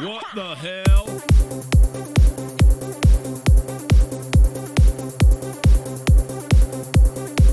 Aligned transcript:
What 0.00 0.24
the 0.34 0.56
hell? 0.56 1.06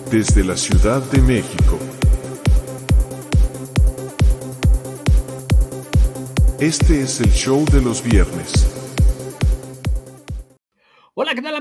Desde 0.10 0.44
la 0.44 0.58
Ciudad 0.58 1.04
de 1.12 1.21
México. 1.21 1.78
Este 6.60 7.04
es 7.04 7.22
el 7.22 7.32
show 7.32 7.66
de 7.66 7.82
los 7.82 8.02
viernes. 8.02 8.74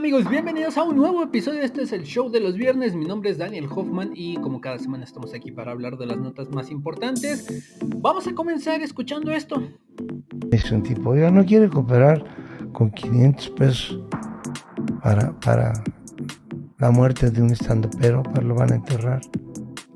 Hola, 0.04 0.10
¿qué 0.10 0.16
tal 0.16 0.20
amigos? 0.20 0.30
Bienvenidos 0.30 0.76
a 0.76 0.82
un 0.82 0.96
nuevo 0.96 1.22
episodio. 1.22 1.62
Este 1.62 1.80
es 1.80 1.92
el 1.92 2.02
show 2.02 2.30
de 2.30 2.38
los 2.38 2.56
viernes. 2.56 2.94
Mi 2.94 3.06
nombre 3.06 3.30
es 3.30 3.38
Daniel 3.38 3.66
Hoffman 3.74 4.10
y 4.14 4.36
como 4.36 4.60
cada 4.60 4.78
semana 4.78 5.04
estamos 5.04 5.32
aquí 5.32 5.50
para 5.50 5.72
hablar 5.72 5.96
de 5.96 6.04
las 6.04 6.18
notas 6.18 6.50
más 6.50 6.70
importantes. 6.70 7.72
Vamos 7.80 8.26
a 8.26 8.34
comenzar 8.34 8.82
escuchando 8.82 9.32
esto. 9.32 9.62
Es 10.50 10.70
un 10.70 10.82
tipo, 10.82 11.08
oiga, 11.08 11.30
no 11.30 11.42
quiere 11.46 11.70
cooperar 11.70 12.22
con 12.74 12.90
500 12.90 13.48
pesos 13.50 13.98
para, 15.02 15.32
para 15.40 15.72
la 16.78 16.90
muerte 16.90 17.30
de 17.30 17.40
un 17.40 17.52
estandopero, 17.52 18.22
pero 18.34 18.46
lo 18.46 18.56
van 18.56 18.72
a 18.72 18.74
enterrar. 18.74 19.22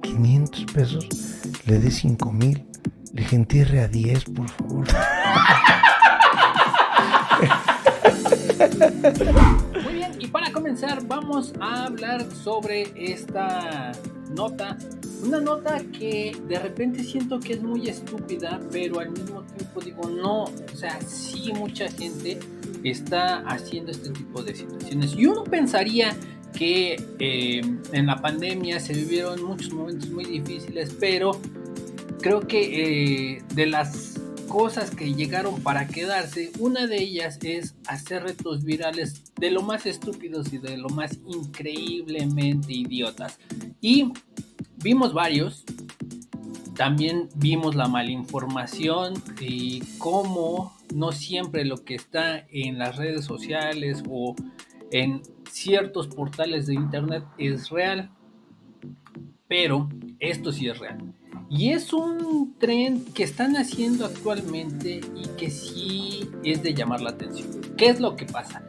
500 0.00 0.64
pesos, 0.72 1.06
le 1.66 1.80
dé 1.80 1.90
5 1.90 2.32
mil, 2.32 2.66
le 3.12 3.26
entierre 3.30 3.80
a 3.80 3.88
10, 3.88 4.24
por 4.24 4.48
favor. 4.48 4.86
Comenzar 10.52 11.06
vamos 11.06 11.52
a 11.60 11.84
hablar 11.84 12.26
sobre 12.32 12.90
esta 12.96 13.92
nota. 14.34 14.78
Una 15.22 15.40
nota 15.40 15.78
que 15.92 16.36
de 16.48 16.58
repente 16.58 17.04
siento 17.04 17.38
que 17.38 17.54
es 17.54 17.62
muy 17.62 17.88
estúpida, 17.88 18.58
pero 18.72 19.00
al 19.00 19.10
mismo 19.10 19.42
tiempo 19.42 19.80
digo, 19.80 20.08
no, 20.08 20.44
o 20.44 20.76
sea, 20.76 21.00
sí 21.02 21.52
mucha 21.52 21.90
gente 21.90 22.38
está 22.82 23.40
haciendo 23.40 23.92
este 23.92 24.10
tipo 24.10 24.42
de 24.42 24.54
situaciones. 24.54 25.14
Y 25.16 25.26
uno 25.26 25.44
pensaría 25.44 26.16
que 26.56 26.96
eh, 27.18 27.60
en 27.92 28.06
la 28.06 28.16
pandemia 28.16 28.80
se 28.80 28.94
vivieron 28.94 29.42
muchos 29.42 29.72
momentos 29.72 30.08
muy 30.10 30.24
difíciles, 30.24 30.94
pero 30.98 31.32
creo 32.20 32.40
que 32.40 33.36
eh, 33.36 33.42
de 33.54 33.66
las 33.66 34.18
cosas 34.48 34.90
que 34.90 35.14
llegaron 35.14 35.62
para 35.62 35.86
quedarse, 35.86 36.50
una 36.58 36.86
de 36.86 37.02
ellas 37.02 37.38
es 37.42 37.76
hacer 37.86 38.24
retos 38.24 38.64
virales 38.64 39.32
de 39.36 39.50
lo 39.50 39.62
más 39.62 39.86
estúpidos 39.86 40.52
y 40.52 40.58
de 40.58 40.76
lo 40.76 40.88
más 40.88 41.18
increíblemente 41.26 42.72
idiotas. 42.72 43.38
Y 43.80 44.12
vimos 44.82 45.12
varios, 45.12 45.64
también 46.74 47.28
vimos 47.34 47.74
la 47.76 47.88
malinformación 47.88 49.14
y 49.40 49.80
cómo 49.98 50.76
no 50.94 51.12
siempre 51.12 51.64
lo 51.64 51.84
que 51.84 51.94
está 51.94 52.46
en 52.50 52.78
las 52.78 52.96
redes 52.96 53.24
sociales 53.24 54.02
o 54.08 54.34
en 54.90 55.22
ciertos 55.50 56.08
portales 56.08 56.66
de 56.66 56.74
internet 56.74 57.24
es 57.36 57.70
real. 57.70 58.10
Pero 59.48 59.88
esto 60.20 60.52
sí 60.52 60.68
es 60.68 60.78
real. 60.78 61.14
Y 61.50 61.70
es 61.70 61.92
un 61.92 62.54
tren 62.58 63.04
que 63.14 63.24
están 63.24 63.56
haciendo 63.56 64.04
actualmente 64.04 65.00
y 65.16 65.26
que 65.36 65.50
sí 65.50 66.28
es 66.44 66.62
de 66.62 66.74
llamar 66.74 67.00
la 67.00 67.10
atención. 67.10 67.48
¿Qué 67.76 67.88
es 67.88 68.00
lo 68.00 68.16
que 68.16 68.26
pasa? 68.26 68.62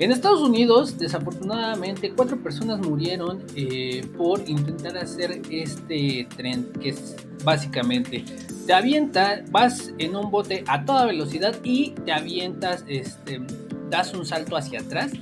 En 0.00 0.10
Estados 0.10 0.40
Unidos, 0.40 0.98
desafortunadamente, 0.98 2.12
cuatro 2.16 2.36
personas 2.42 2.80
murieron 2.80 3.44
eh, 3.54 4.04
por 4.16 4.48
intentar 4.48 4.96
hacer 4.98 5.40
este 5.50 6.26
tren, 6.36 6.72
que 6.80 6.88
es 6.88 7.14
básicamente, 7.44 8.24
te 8.66 8.72
avientas, 8.72 9.48
vas 9.52 9.92
en 9.98 10.16
un 10.16 10.32
bote 10.32 10.64
a 10.66 10.84
toda 10.84 11.06
velocidad 11.06 11.54
y 11.62 11.90
te 11.90 12.10
avientas, 12.10 12.84
este, 12.88 13.40
das 13.88 14.12
un 14.14 14.26
salto 14.26 14.56
hacia 14.56 14.80
atrás, 14.80 15.12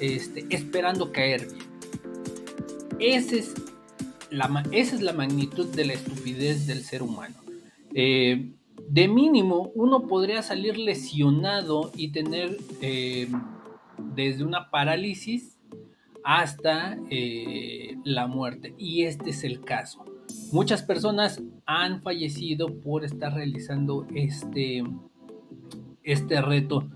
este, 0.00 0.46
esperando 0.48 1.12
caer 1.12 1.48
Ese 2.98 3.40
es 3.40 3.54
esa 4.70 4.94
es 4.94 5.02
la 5.02 5.12
magnitud 5.12 5.66
de 5.66 5.84
la 5.84 5.92
estupidez 5.92 6.66
del 6.66 6.82
ser 6.82 7.02
humano. 7.02 7.36
Eh, 7.94 8.52
de 8.88 9.08
mínimo, 9.08 9.70
uno 9.74 10.06
podría 10.06 10.42
salir 10.42 10.78
lesionado 10.78 11.92
y 11.96 12.12
tener 12.12 12.56
eh, 12.80 13.28
desde 14.14 14.44
una 14.44 14.70
parálisis 14.70 15.58
hasta 16.24 16.98
eh, 17.10 17.96
la 18.04 18.26
muerte. 18.26 18.74
Y 18.78 19.04
este 19.04 19.30
es 19.30 19.44
el 19.44 19.60
caso. 19.60 20.04
Muchas 20.50 20.82
personas 20.82 21.42
han 21.66 22.02
fallecido 22.02 22.80
por 22.80 23.04
estar 23.04 23.34
realizando 23.34 24.06
este, 24.14 24.82
este 26.02 26.40
reto. 26.40 26.88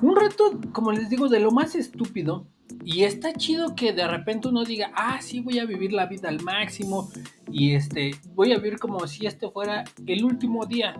Un 0.00 0.16
reto, 0.16 0.60
como 0.72 0.92
les 0.92 1.08
digo, 1.08 1.28
de 1.28 1.40
lo 1.40 1.50
más 1.50 1.74
estúpido 1.74 2.46
y 2.84 3.04
está 3.04 3.32
chido 3.32 3.74
que 3.74 3.94
de 3.94 4.06
repente 4.06 4.48
uno 4.48 4.62
diga, 4.64 4.92
ah, 4.94 5.18
sí, 5.22 5.40
voy 5.40 5.58
a 5.58 5.64
vivir 5.64 5.92
la 5.92 6.04
vida 6.04 6.28
al 6.28 6.42
máximo 6.42 7.10
y 7.50 7.74
este, 7.74 8.14
voy 8.34 8.52
a 8.52 8.58
vivir 8.58 8.78
como 8.78 9.06
si 9.06 9.26
este 9.26 9.50
fuera 9.50 9.84
el 10.06 10.22
último 10.22 10.66
día, 10.66 10.94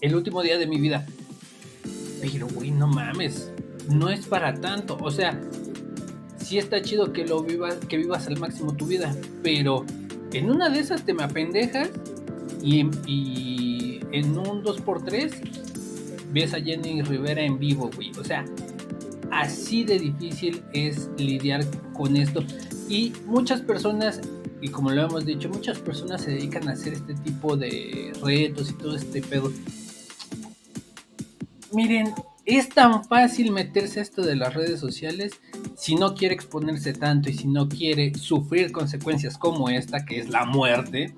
el 0.00 0.16
último 0.16 0.42
día 0.42 0.58
de 0.58 0.66
mi 0.66 0.80
vida. 0.80 1.06
Pero, 2.20 2.48
güey, 2.48 2.72
no 2.72 2.88
mames, 2.88 3.52
no 3.88 4.10
es 4.10 4.26
para 4.26 4.54
tanto. 4.54 4.98
O 5.00 5.12
sea, 5.12 5.40
sí 6.38 6.58
está 6.58 6.82
chido 6.82 7.12
que 7.12 7.24
lo 7.24 7.40
vivas, 7.42 7.76
que 7.76 7.96
vivas 7.96 8.26
al 8.26 8.38
máximo 8.38 8.74
tu 8.74 8.86
vida, 8.86 9.14
pero 9.44 9.86
en 10.32 10.50
una 10.50 10.70
de 10.70 10.80
esas 10.80 11.04
te 11.04 11.14
me 11.14 11.22
apendejas 11.22 11.90
y, 12.62 12.84
y 13.06 14.00
en 14.10 14.36
un 14.36 14.64
2x3 14.64 16.30
ves 16.32 16.52
a 16.52 16.60
Jenny 16.60 17.02
Rivera 17.02 17.42
en 17.42 17.60
vivo, 17.60 17.90
güey. 17.94 18.10
O 18.18 18.24
sea, 18.24 18.44
Así 19.30 19.84
de 19.84 19.98
difícil 19.98 20.62
es 20.72 21.08
lidiar 21.16 21.64
con 21.92 22.16
esto. 22.16 22.42
Y 22.88 23.12
muchas 23.26 23.60
personas, 23.60 24.20
y 24.60 24.68
como 24.68 24.90
lo 24.90 25.02
hemos 25.02 25.24
dicho, 25.24 25.48
muchas 25.48 25.78
personas 25.78 26.22
se 26.22 26.32
dedican 26.32 26.68
a 26.68 26.72
hacer 26.72 26.94
este 26.94 27.14
tipo 27.14 27.56
de 27.56 28.12
retos 28.22 28.70
y 28.70 28.74
todo 28.74 28.96
este 28.96 29.22
pedo. 29.22 29.52
Miren, 31.72 32.12
es 32.44 32.68
tan 32.68 33.04
fácil 33.04 33.52
meterse 33.52 34.00
esto 34.00 34.22
de 34.22 34.34
las 34.34 34.54
redes 34.54 34.80
sociales 34.80 35.34
si 35.76 35.94
no 35.94 36.14
quiere 36.14 36.34
exponerse 36.34 36.92
tanto 36.92 37.30
y 37.30 37.34
si 37.34 37.46
no 37.46 37.68
quiere 37.68 38.12
sufrir 38.14 38.72
consecuencias 38.72 39.38
como 39.38 39.68
esta, 39.68 40.04
que 40.04 40.18
es 40.18 40.28
la 40.28 40.44
muerte. 40.44 41.14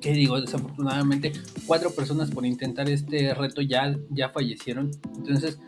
Que 0.00 0.12
digo, 0.12 0.40
desafortunadamente, 0.40 1.32
cuatro 1.66 1.90
personas 1.90 2.30
por 2.30 2.46
intentar 2.46 2.88
este 2.88 3.34
reto 3.34 3.60
ya, 3.60 3.98
ya 4.10 4.30
fallecieron. 4.30 4.90
Entonces, 5.16 5.58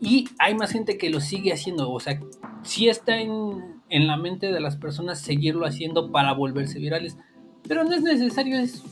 y 0.00 0.28
hay 0.38 0.54
más 0.54 0.72
gente 0.72 0.96
que 0.96 1.10
lo 1.10 1.20
sigue 1.20 1.52
haciendo. 1.52 1.90
O 1.90 2.00
sea, 2.00 2.20
sí 2.62 2.88
está 2.88 3.18
en, 3.18 3.80
en 3.88 4.06
la 4.06 4.16
mente 4.16 4.52
de 4.52 4.60
las 4.60 4.76
personas 4.76 5.20
seguirlo 5.20 5.66
haciendo 5.66 6.10
para 6.10 6.32
volverse 6.32 6.78
virales. 6.78 7.16
Pero 7.68 7.84
no 7.84 7.94
es 7.94 8.02
necesario 8.02 8.58
eso. 8.58 8.82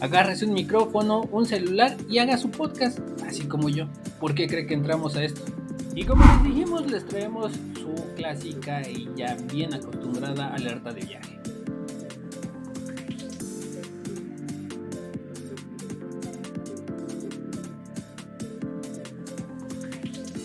Agárrese 0.00 0.46
un 0.46 0.54
micrófono, 0.54 1.22
un 1.30 1.46
celular 1.46 1.96
y 2.08 2.18
haga 2.18 2.38
su 2.38 2.50
podcast, 2.50 2.98
así 3.26 3.44
como 3.44 3.68
yo. 3.68 3.86
¿Por 4.18 4.34
qué 4.34 4.46
cree 4.46 4.66
que 4.66 4.74
entramos 4.74 5.14
a 5.16 5.24
esto? 5.24 5.42
Y 5.94 6.04
como 6.04 6.24
les 6.24 6.44
dijimos, 6.44 6.90
les 6.90 7.04
traemos 7.06 7.52
su 7.74 7.94
clásica 8.16 8.80
y 8.88 9.08
ya 9.16 9.36
bien 9.52 9.74
acostumbrada 9.74 10.54
alerta 10.54 10.92
de 10.92 11.04
viaje. 11.04 11.38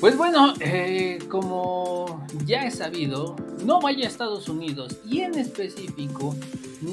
Pues 0.05 0.17
bueno, 0.17 0.53
eh, 0.59 1.17
como 1.29 2.23
ya 2.45 2.67
he 2.67 2.69
sabido, 2.69 3.35
no 3.66 3.81
vaya 3.81 4.05
a 4.05 4.07
Estados 4.07 4.47
Unidos 4.47 4.99
y 5.03 5.21
en 5.21 5.33
específico 5.33 6.35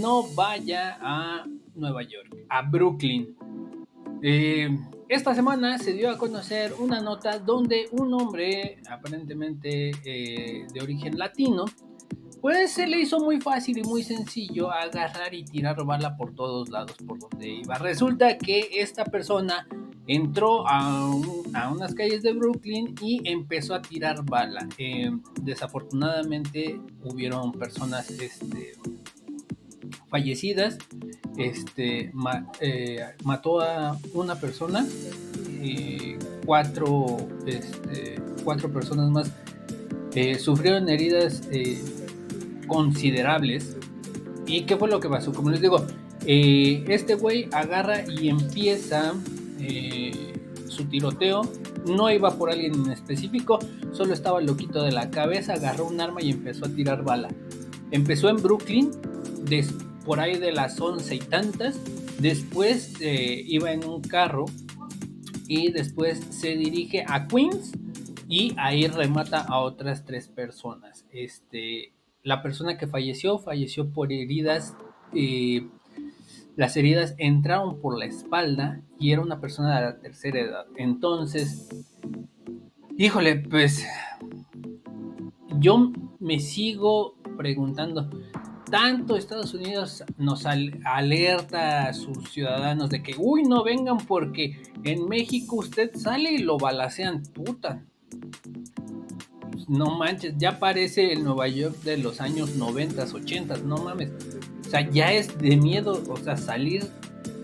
no 0.01 0.23
vaya 0.35 0.97
a 0.99 1.45
Nueva 1.75 2.05
York, 2.05 2.35
a 2.49 2.63
Brooklyn. 2.63 3.37
Eh, 4.23 4.79
esta 5.11 5.35
semana 5.35 5.77
se 5.77 5.93
dio 5.93 6.09
a 6.09 6.17
conocer 6.17 6.73
una 6.81 7.03
nota 7.03 7.39
donde 7.39 7.85
un 7.91 8.15
hombre 8.15 8.79
aparentemente 8.89 9.91
eh, 10.07 10.67
de 10.73 10.81
origen 10.81 11.19
latino, 11.19 11.67
pues 12.43 12.73
se 12.73 12.89
le 12.89 13.01
hizo 13.01 13.21
muy 13.21 13.41
fácil 13.41 13.79
y 13.79 13.85
muy 13.85 14.03
sencillo 14.03 14.69
agarrar 14.73 15.33
y 15.33 15.45
tirar 15.45 15.85
bala 15.85 16.17
por 16.17 16.35
todos 16.35 16.69
lados 16.71 16.97
por 17.07 17.17
donde 17.21 17.49
iba. 17.49 17.79
Resulta 17.79 18.37
que 18.37 18.69
esta 18.73 19.05
persona 19.05 19.69
entró 20.09 20.67
a, 20.67 21.09
unas 21.71 21.95
calles 21.95 22.25
de 22.25 22.33
Brooklyn 22.33 22.97
y 23.01 23.21
empezó 23.31 23.77
a 23.77 23.83
tirar 23.83 24.25
bala. 24.25 24.69
Eh, 24.77 25.13
desafortunadamente 25.41 26.81
hubieron 27.05 27.53
personas 27.53 28.11
este, 28.11 28.73
fallecidas. 30.09 30.79
Este, 31.37 32.13
eh, 32.61 33.07
mató 33.23 33.61
a 33.61 33.97
una 34.15 34.35
persona, 34.35 34.85
eh, 35.61 36.19
este, 37.47 38.21
cuatro 38.43 38.73
personas 38.73 39.11
más 39.11 39.33
sufrieron 40.41 40.89
heridas 40.89 41.49
considerables. 42.73 43.77
¿Y 44.47 44.63
qué 44.63 44.77
fue 44.77 44.89
lo 44.89 44.99
que 45.01 45.09
pasó? 45.09 45.33
Como 45.33 45.51
les 45.51 45.61
digo, 45.61 45.85
Eh, 46.25 46.85
este 46.87 47.17
güey 47.17 47.49
agarra 47.51 48.05
y 48.09 48.29
empieza 48.29 49.13
eh, 49.59 50.35
su 50.69 50.85
tiroteo. 50.85 51.43
No 51.85 52.09
iba 52.13 52.39
por 52.39 52.49
alguien 52.49 52.75
en 52.75 52.93
específico, 52.93 53.59
solo 53.91 54.15
estaba 54.15 54.41
loquito 54.41 54.85
de 54.85 54.93
la 54.93 55.11
cabeza, 55.11 55.55
agarró 55.55 55.89
un 55.89 56.01
arma 56.01 56.23
y 56.23 56.31
empezó 56.31 56.67
a 56.67 56.69
tirar 56.69 57.03
bala. 57.03 57.29
Empezó 57.91 58.29
en 58.29 58.37
Brooklyn, 58.37 58.93
por 60.05 60.21
ahí 60.21 60.39
de 60.39 60.53
las 60.53 60.81
once 60.81 61.17
y 61.17 61.19
tantas. 61.19 61.75
Después 62.21 62.95
eh, 63.01 63.43
iba 63.49 63.73
en 63.73 63.85
un 63.85 64.01
carro 64.01 64.45
y 65.49 65.73
después 65.73 66.21
se 66.31 66.55
dirige 66.55 67.05
a 67.09 67.27
Queens 67.27 67.73
y 68.29 68.55
ahí 68.59 68.87
remata 68.87 69.41
a 69.41 69.59
otras 69.59 70.05
tres 70.05 70.29
personas. 70.29 71.05
Este, 71.13 71.93
la 72.23 72.43
persona 72.43 72.79
que 72.79 72.87
falleció 72.87 73.39
falleció 73.39 73.91
por 73.91 74.13
heridas 74.13 74.77
eh, 75.15 75.67
las 76.57 76.77
heridas 76.77 77.15
entraron 77.19 77.81
por 77.81 77.99
la 77.99 78.05
espalda 78.05 78.83
y 78.99 79.13
era 79.13 79.23
una 79.23 79.41
persona 79.41 79.77
de 79.77 79.87
la 79.87 79.99
tercera 79.99 80.41
edad. 80.41 80.67
Entonces, 80.77 81.69
híjole, 82.99 83.37
pues 83.37 83.87
yo 85.59 85.93
me 86.21 86.41
sigo 86.41 87.17
preguntando, 87.39 88.11
tanto 88.71 89.17
Estados 89.17 89.55
Unidos 89.55 90.05
nos 90.19 90.45
alerta 90.47 91.87
a 91.87 91.93
sus 91.95 92.31
ciudadanos 92.31 92.91
de 92.91 93.03
que, 93.03 93.15
uy, 93.17 93.45
no 93.45 93.65
vengan 93.65 93.99
porque 93.99 94.63
en 94.85 95.09
México 95.09 95.57
usted 95.57 95.95
sale 95.95 96.33
y 96.33 96.39
lo 96.39 96.59
balacean, 96.59 97.23
puta. 97.23 97.83
No 99.69 99.97
manches, 99.97 100.35
ya 100.39 100.59
parece 100.59 101.13
el 101.13 101.25
Nueva 101.25 101.49
York 101.49 101.77
de 101.83 101.99
los 101.99 102.21
años 102.21 102.57
90, 102.57 103.05
80, 103.05 103.57
no 103.59 103.77
mames 103.79 104.11
sea, 104.73 104.91
ya 104.91 105.13
es 105.13 105.37
de 105.39 105.57
miedo, 105.59 106.03
o 106.09 106.17
sea, 106.17 106.39
salir 106.39 106.89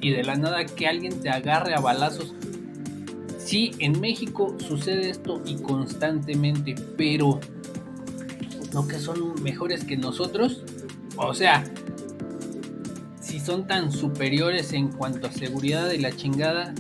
y 0.00 0.11
de 0.12 0.25
la 0.25 0.35
nada 0.35 0.65
que 0.65 0.87
alguien 0.88 1.20
te 1.20 1.29
agarre 1.29 1.75
a 1.75 1.81
balazos. 1.81 2.32
Sí, 3.38 3.73
en 3.81 4.00
México 4.00 4.56
sucede 4.67 5.11
esto 5.11 5.43
y 5.44 5.56
constantemente, 5.56 6.75
pero 6.97 7.38
no 8.73 8.88
que 8.88 8.99
son 8.99 9.43
mejores 9.43 9.85
que 9.85 9.99
nosotros. 9.99 10.64
O 11.19 11.35
sea, 11.35 11.64
si 13.21 13.41
son 13.41 13.67
tan 13.67 13.93
superiores 13.93 14.73
en 14.73 14.88
cuanto 14.88 15.26
a 15.26 15.32
seguridad 15.32 15.91
y 15.91 15.99
la 15.99 16.17
chingada, 16.17 16.75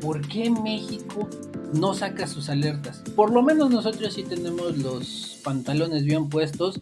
¿por 0.00 0.26
qué 0.28 0.48
México 0.48 1.28
no 1.76 1.94
saca 1.94 2.26
sus 2.26 2.48
alertas? 2.48 3.02
Por 3.14 3.32
lo 3.32 3.42
menos 3.42 3.70
nosotros 3.70 4.14
sí 4.14 4.22
tenemos 4.24 4.76
los 4.78 5.40
pantalones 5.44 6.04
bien 6.04 6.28
puestos 6.28 6.80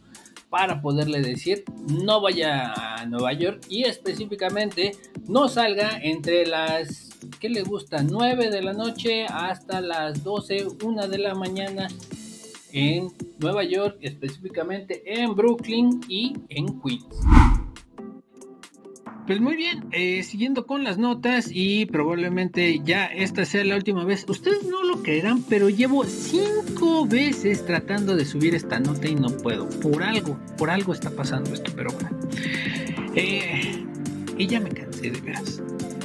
para 0.51 0.81
poderle 0.81 1.21
decir 1.21 1.65
no 1.89 2.21
vaya 2.21 2.73
a 2.73 3.07
Nueva 3.07 3.33
York 3.33 3.63
y 3.69 3.85
específicamente 3.85 4.93
no 5.27 5.49
salga 5.49 5.99
entre 6.01 6.47
las 6.47 7.11
que 7.41 7.49
le 7.49 7.63
gusta 7.63 8.03
9 8.03 8.51
de 8.51 8.63
la 8.63 8.73
noche 8.73 9.27
hasta 9.27 9.81
las 9.81 10.23
12, 10.23 10.69
1 10.83 11.09
de 11.09 11.19
la 11.19 11.35
mañana 11.35 11.89
en 12.73 13.13
Nueva 13.39 13.65
York, 13.65 13.99
específicamente 14.01 15.03
en 15.07 15.35
Brooklyn 15.35 16.01
y 16.09 16.35
en 16.49 16.81
Queens. 16.81 17.64
Pues 19.27 19.41
muy 19.41 19.57
bien, 19.57 19.87
eh, 19.93 20.23
siguiendo 20.23 20.67
con 20.67 20.85
las 20.85 20.99
notas 20.99 21.49
y 21.51 21.87
probablemente 21.87 22.83
ya 22.85 23.07
esta 23.07 23.47
sea 23.47 23.65
la 23.65 23.75
última 23.75 24.05
vez. 24.05 24.27
Ustedes 24.29 24.65
no 24.65 24.85
lo 24.85 25.03
creerán, 25.03 25.43
pero 25.45 25.71
llevo 25.71 26.05
cinco 26.05 27.07
veces 27.07 27.65
tratando 27.65 28.17
de 28.17 28.27
subir 28.27 28.55
esta 28.55 28.81
nota 28.81 29.09
y 29.09 29.15
no 29.15 29.31
puedo. 29.31 29.67
Por 29.81 30.03
algo, 30.03 30.39
por 30.59 30.69
algo 30.69 30.93
está 30.93 31.09
pasando 31.09 31.55
esto, 31.55 31.73
pero 31.75 31.91
bueno. 31.93 32.11
Eh, 33.15 33.83
y 34.37 34.47
ya 34.47 34.61
me 34.61 34.69
cansé 34.69 35.11
de 35.11 35.21
veras. 35.23 35.63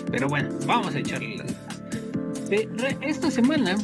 Pero 0.09 0.29
bueno, 0.29 0.49
vamos 0.65 0.95
a 0.95 0.99
echarle 0.99 1.35
las 1.35 1.47
ganas. 1.47 2.51
Eh, 2.51 2.69
esta 3.01 3.29
semana, 3.29 3.75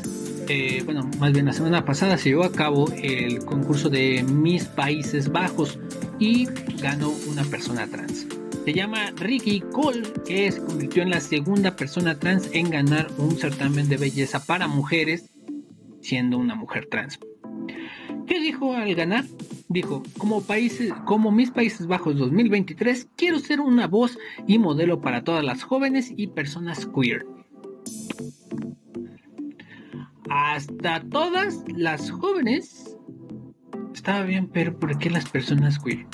bueno, 0.86 1.10
más 1.20 1.34
bien 1.34 1.48
la 1.48 1.54
semana 1.54 1.84
pasada 1.84 2.18
se 2.18 2.30
llevó 2.30 2.46
a 2.46 2.54
cabo 2.54 2.88
el 2.96 3.44
concurso 3.44 3.90
de 3.90 4.24
Mis 4.24 4.64
Países 4.64 5.30
Bajos 5.30 5.78
y 6.20 6.46
ganó 6.80 7.10
una 7.28 7.44
persona 7.44 7.86
trans. 7.86 8.28
Se 8.66 8.74
llama 8.74 9.12
Ricky 9.18 9.60
Cole, 9.60 10.02
que 10.26 10.52
se 10.52 10.60
convirtió 10.60 11.04
en 11.04 11.12
la 11.12 11.22
segunda 11.22 11.76
persona 11.76 12.18
trans 12.18 12.50
en 12.52 12.72
ganar 12.72 13.12
un 13.20 13.38
certamen 13.38 13.88
de 13.88 13.98
belleza 13.98 14.44
para 14.44 14.68
mujeres, 14.68 15.30
siendo 16.02 16.40
una 16.40 16.56
mujer 16.56 16.88
trans. 16.90 17.20
¿Qué 18.26 18.40
dijo 18.40 18.74
al 18.74 18.96
ganar? 18.96 19.26
Dijo, 19.70 20.02
como, 20.18 20.42
países, 20.42 20.92
como 21.06 21.32
mis 21.32 21.52
Países 21.52 21.86
Bajos 21.86 22.18
2023, 22.18 23.08
quiero 23.16 23.38
ser 23.38 23.60
una 23.60 23.86
voz 23.86 24.18
y 24.48 24.58
modelo 24.58 25.00
para 25.00 25.24
todas 25.24 25.46
las 25.46 25.62
jóvenes 25.62 26.12
y 26.18 26.26
personas 26.26 26.88
queer. 26.88 27.24
Hasta 30.28 31.04
todas 31.04 31.64
las 31.68 32.10
jóvenes. 32.10 32.98
Estaba 33.94 34.24
bien, 34.24 34.48
pero 34.48 34.80
¿por 34.80 34.98
qué 34.98 35.12
las 35.12 35.30
personas 35.30 35.78
queer? 35.78 36.08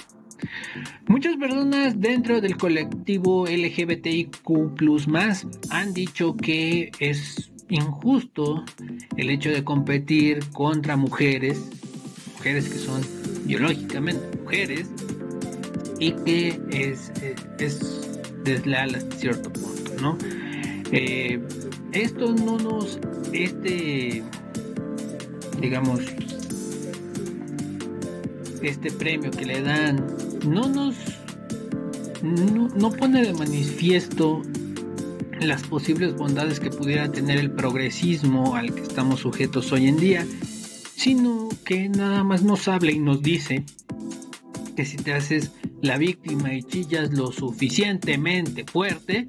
Muchas 1.08 1.36
personas 1.38 2.00
dentro 2.00 2.42
del 2.42 2.58
colectivo 2.58 3.46
LGBTIQ 3.46 5.08
más 5.08 5.48
han 5.70 5.94
dicho 5.94 6.36
que 6.36 6.92
es 7.00 7.52
injusto 7.70 8.64
el 9.18 9.30
hecho 9.30 9.50
de 9.50 9.64
competir 9.64 10.40
contra 10.52 10.98
mujeres, 10.98 11.70
mujeres 12.38 12.70
que 12.70 12.78
son 12.78 13.02
biológicamente 13.46 14.38
mujeres, 14.38 14.88
y 16.00 16.12
que 16.14 16.60
es, 16.72 17.12
es, 17.60 18.08
desleal 18.44 18.96
hasta 18.96 19.16
cierto 19.18 19.54
punto, 19.54 19.92
¿no? 20.02 20.18
Eh, 20.92 21.40
esto 21.92 22.34
no 22.34 22.58
nos, 22.58 23.00
este, 23.32 24.24
digamos, 25.60 26.02
este 28.64 28.92
premio 28.92 29.30
que 29.30 29.46
le 29.46 29.62
dan 29.62 30.08
no 30.46 30.70
nos 30.70 30.96
no, 32.24 32.92
pone 32.92 33.24
de 33.26 33.34
manifiesto 33.34 34.42
las 35.40 35.64
posibles 35.64 36.16
bondades 36.16 36.60
que 36.60 36.70
pudiera 36.70 37.12
tener 37.12 37.40
el 37.40 37.52
progresismo 37.52 38.56
al 38.56 38.74
que 38.74 38.82
estamos 38.82 39.22
sujetos 39.22 39.72
hoy 39.72 39.88
en 39.88 39.98
día, 39.98 40.26
sino 40.96 41.50
que 41.66 41.90
nada 41.90 42.24
más 42.24 42.44
nos 42.44 42.68
habla 42.68 42.92
y 42.92 43.00
nos 43.00 43.22
dice 43.24 43.66
que 44.76 44.86
si 44.86 44.98
te 44.98 45.14
haces 45.14 45.52
la 45.82 45.98
víctima 45.98 46.54
y 46.54 46.64
chillas 46.64 47.12
lo 47.12 47.32
suficientemente 47.32 48.66
fuerte, 48.66 49.28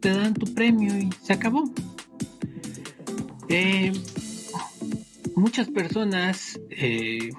te 0.00 0.10
dan 0.10 0.34
tu 0.34 0.52
premio 0.52 0.96
y 0.98 1.08
se 1.22 1.32
acabó. 1.32 1.72
Eh, 3.48 3.92
muchas 5.36 5.68
personas 5.68 6.60
eh, 6.70 7.30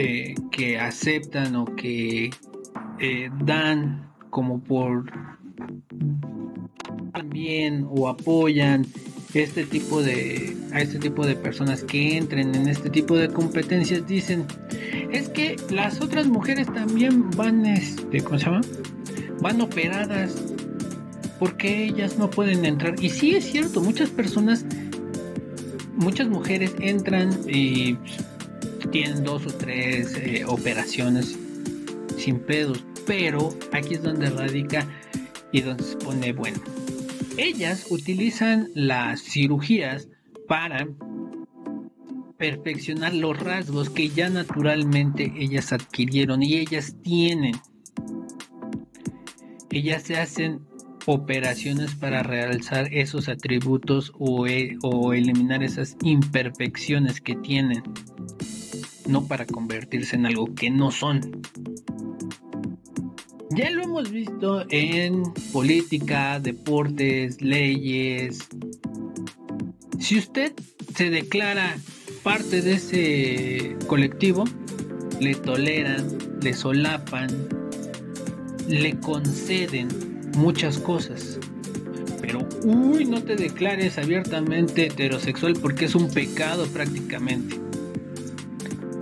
eh, 0.00 0.36
que 0.52 0.78
aceptan 0.78 1.56
o 1.56 1.64
que 1.74 2.30
eh, 3.00 3.30
dan 3.40 4.08
como 4.30 4.60
por 4.60 5.10
también 7.12 7.84
o 7.90 8.06
apoyan 8.08 8.86
este 9.34 9.64
tipo 9.64 10.00
de 10.00 10.56
a 10.72 10.82
este 10.82 11.00
tipo 11.00 11.26
de 11.26 11.34
personas 11.34 11.82
que 11.82 12.16
entren 12.16 12.54
en 12.54 12.68
este 12.68 12.90
tipo 12.90 13.16
de 13.16 13.26
competencias 13.28 14.06
dicen 14.06 14.46
es 15.10 15.28
que 15.30 15.56
las 15.68 16.00
otras 16.00 16.28
mujeres 16.28 16.72
también 16.72 17.28
van 17.32 17.66
este 17.66 18.20
¿cómo 18.20 18.38
se 18.38 18.44
llama? 18.44 18.60
van 19.40 19.60
operadas 19.60 20.36
porque 21.40 21.86
ellas 21.86 22.18
no 22.18 22.30
pueden 22.30 22.64
entrar 22.64 22.94
y 23.02 23.10
sí 23.10 23.34
es 23.34 23.46
cierto 23.46 23.80
muchas 23.80 24.10
personas 24.10 24.64
muchas 25.96 26.28
mujeres 26.28 26.72
entran 26.78 27.36
y 27.48 27.96
tienen 28.90 29.24
dos 29.24 29.46
o 29.46 29.50
tres 29.50 30.16
eh, 30.16 30.44
operaciones 30.46 31.38
sin 32.16 32.40
pedos, 32.40 32.84
pero 33.06 33.50
aquí 33.72 33.94
es 33.94 34.02
donde 34.02 34.30
radica 34.30 34.86
y 35.52 35.60
donde 35.60 35.84
se 35.84 35.96
pone 35.96 36.32
bueno. 36.32 36.58
Ellas 37.36 37.86
utilizan 37.90 38.68
las 38.74 39.22
cirugías 39.22 40.08
para 40.48 40.88
perfeccionar 42.36 43.14
los 43.14 43.38
rasgos 43.38 43.90
que 43.90 44.08
ya 44.08 44.30
naturalmente 44.30 45.32
ellas 45.36 45.72
adquirieron 45.72 46.42
y 46.42 46.54
ellas 46.54 46.96
tienen. 47.02 47.54
Ellas 49.70 50.02
se 50.02 50.16
hacen 50.16 50.60
operaciones 51.06 51.94
para 51.94 52.22
realzar 52.22 52.92
esos 52.92 53.28
atributos 53.28 54.12
o, 54.18 54.46
e, 54.46 54.76
o 54.82 55.12
eliminar 55.12 55.62
esas 55.62 55.96
imperfecciones 56.02 57.20
que 57.20 57.34
tienen 57.36 57.82
no 59.08 59.26
para 59.26 59.46
convertirse 59.46 60.16
en 60.16 60.26
algo 60.26 60.54
que 60.54 60.70
no 60.70 60.90
son. 60.90 61.42
Ya 63.50 63.70
lo 63.70 63.82
hemos 63.82 64.10
visto 64.10 64.64
en 64.70 65.22
política, 65.52 66.38
deportes, 66.38 67.42
leyes. 67.42 68.48
Si 69.98 70.18
usted 70.18 70.52
se 70.94 71.10
declara 71.10 71.76
parte 72.22 72.62
de 72.62 72.74
ese 72.74 73.76
colectivo, 73.86 74.44
le 75.18 75.34
toleran, 75.34 76.06
le 76.40 76.52
solapan 76.52 77.28
le 78.68 78.98
conceden 79.00 79.88
muchas 80.36 80.78
cosas. 80.78 81.38
Pero, 82.20 82.46
uy, 82.64 83.06
no 83.06 83.22
te 83.22 83.36
declares 83.36 83.98
abiertamente 83.98 84.86
heterosexual 84.86 85.54
porque 85.54 85.86
es 85.86 85.94
un 85.94 86.10
pecado 86.10 86.66
prácticamente. 86.66 87.57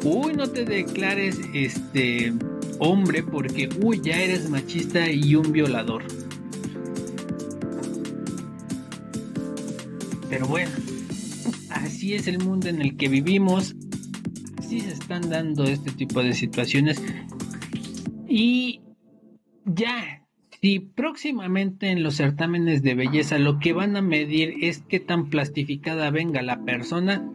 Uy, 0.08 0.34
no 0.34 0.46
te 0.46 0.64
declares 0.64 1.40
este 1.52 2.32
hombre 2.78 3.24
porque, 3.24 3.68
uy, 3.82 4.00
ya 4.00 4.22
eres 4.22 4.48
machista 4.48 5.10
y 5.10 5.34
un 5.34 5.50
violador. 5.50 6.04
Pero 10.30 10.46
bueno, 10.46 10.70
así 11.70 12.14
es 12.14 12.28
el 12.28 12.38
mundo 12.38 12.68
en 12.68 12.80
el 12.80 12.96
que 12.96 13.08
vivimos. 13.08 13.74
Así 14.58 14.78
se 14.78 14.92
están 14.92 15.28
dando 15.28 15.64
este 15.64 15.90
tipo 15.90 16.22
de 16.22 16.34
situaciones. 16.34 17.02
Y 18.28 18.82
ya, 19.64 20.24
si 20.62 20.78
próximamente 20.78 21.90
en 21.90 22.04
los 22.04 22.14
certámenes 22.14 22.84
de 22.84 22.94
belleza 22.94 23.38
lo 23.38 23.58
que 23.58 23.72
van 23.72 23.96
a 23.96 24.02
medir 24.02 24.54
es 24.60 24.84
qué 24.88 25.00
tan 25.00 25.30
plastificada 25.30 26.12
venga 26.12 26.42
la 26.42 26.64
persona, 26.64 27.28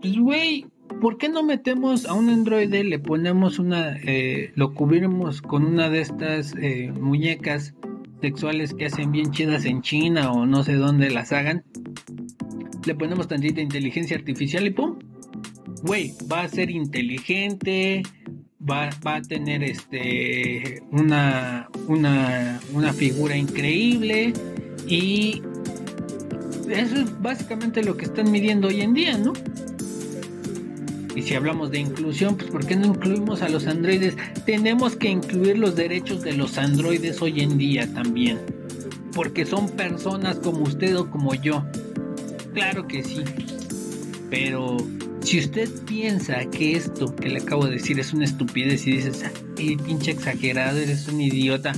pues 0.00 0.16
güey, 0.16 0.66
¿por 1.00 1.18
qué 1.18 1.28
no 1.28 1.42
metemos 1.42 2.06
a 2.06 2.14
un 2.14 2.28
androide, 2.28 2.84
le 2.84 2.98
ponemos 2.98 3.58
una, 3.58 3.96
eh, 3.98 4.52
lo 4.54 4.74
cubrimos 4.74 5.42
con 5.42 5.64
una 5.64 5.90
de 5.90 6.00
estas 6.00 6.54
eh, 6.56 6.92
muñecas 6.98 7.74
sexuales 8.20 8.74
que 8.74 8.86
hacen 8.86 9.12
bien 9.12 9.30
chidas 9.30 9.64
en 9.64 9.82
China 9.82 10.32
o 10.32 10.46
no 10.46 10.62
sé 10.62 10.74
dónde 10.74 11.10
las 11.10 11.32
hagan? 11.32 11.64
Le 12.86 12.94
ponemos 12.94 13.28
tantita 13.28 13.60
inteligencia 13.60 14.16
artificial 14.16 14.66
y 14.66 14.70
¡pum! 14.70 14.98
Güey, 15.82 16.14
va 16.30 16.42
a 16.42 16.48
ser 16.48 16.70
inteligente, 16.70 18.02
va, 18.68 18.90
a 19.04 19.22
tener 19.22 19.62
este 19.62 20.82
una, 20.90 21.68
una, 21.86 22.60
una 22.72 22.92
figura 22.92 23.36
increíble 23.36 24.32
y 24.88 25.42
eso 26.68 26.96
es 26.96 27.22
básicamente 27.22 27.82
lo 27.84 27.96
que 27.96 28.06
están 28.06 28.30
midiendo 28.30 28.68
hoy 28.68 28.80
en 28.80 28.94
día, 28.94 29.18
¿no? 29.18 29.32
Y 31.16 31.22
si 31.22 31.34
hablamos 31.34 31.70
de 31.70 31.78
inclusión, 31.78 32.36
pues 32.36 32.50
¿por 32.50 32.66
qué 32.66 32.76
no 32.76 32.88
incluimos 32.88 33.40
a 33.40 33.48
los 33.48 33.66
androides? 33.66 34.16
Tenemos 34.44 34.96
que 34.96 35.08
incluir 35.08 35.58
los 35.58 35.74
derechos 35.74 36.20
de 36.20 36.34
los 36.34 36.58
androides 36.58 37.22
hoy 37.22 37.40
en 37.40 37.56
día 37.56 37.90
también. 37.94 38.38
Porque 39.14 39.46
son 39.46 39.70
personas 39.70 40.36
como 40.36 40.64
usted 40.64 40.94
o 40.94 41.10
como 41.10 41.34
yo. 41.34 41.64
Claro 42.52 42.86
que 42.86 43.02
sí. 43.02 43.24
Pero 44.28 44.76
si 45.22 45.38
usted 45.38 45.70
piensa 45.86 46.44
que 46.50 46.72
esto 46.72 47.16
que 47.16 47.30
le 47.30 47.38
acabo 47.38 47.64
de 47.64 47.72
decir 47.72 47.98
es 47.98 48.12
una 48.12 48.26
estupidez 48.26 48.86
y 48.86 48.92
dices, 48.92 49.24
ay, 49.58 49.76
pinche 49.78 50.10
exagerado, 50.10 50.78
eres 50.78 51.08
un 51.08 51.18
idiota, 51.22 51.72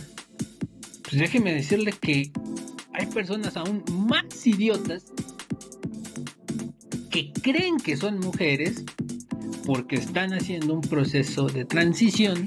pues 1.04 1.20
déjeme 1.20 1.54
decirle 1.54 1.92
que 1.92 2.32
hay 2.92 3.06
personas 3.06 3.56
aún 3.56 3.84
más 4.08 4.44
idiotas 4.44 5.04
que 7.10 7.32
creen 7.40 7.76
que 7.78 7.96
son 7.96 8.18
mujeres 8.18 8.84
porque 9.68 9.96
están 9.96 10.32
haciendo 10.32 10.72
un 10.72 10.80
proceso 10.80 11.46
de 11.46 11.66
transición 11.66 12.46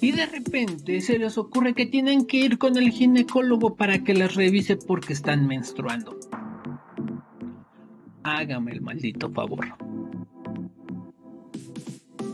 y 0.00 0.10
de 0.10 0.26
repente 0.26 1.00
se 1.00 1.20
les 1.20 1.38
ocurre 1.38 1.72
que 1.72 1.86
tienen 1.86 2.26
que 2.26 2.38
ir 2.38 2.58
con 2.58 2.76
el 2.76 2.90
ginecólogo 2.90 3.76
para 3.76 4.02
que 4.02 4.12
les 4.12 4.34
revise 4.34 4.76
porque 4.76 5.12
están 5.12 5.46
menstruando. 5.46 6.18
Hágame 8.24 8.72
el 8.72 8.80
maldito 8.80 9.30
favor. 9.30 9.66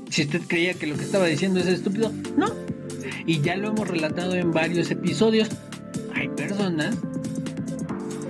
Si 0.09 0.23
usted 0.23 0.41
creía 0.49 0.73
que 0.73 0.87
lo 0.87 0.97
que 0.97 1.05
estaba 1.05 1.27
diciendo 1.27 1.61
es 1.61 1.67
estúpido, 1.67 2.11
no. 2.35 2.47
Y 3.27 3.43
ya 3.43 3.57
lo 3.57 3.69
hemos 3.69 3.87
relatado 3.87 4.35
en 4.37 4.53
varios 4.53 4.91
episodios. 4.91 5.51
Hay 6.15 6.29
personas 6.29 6.97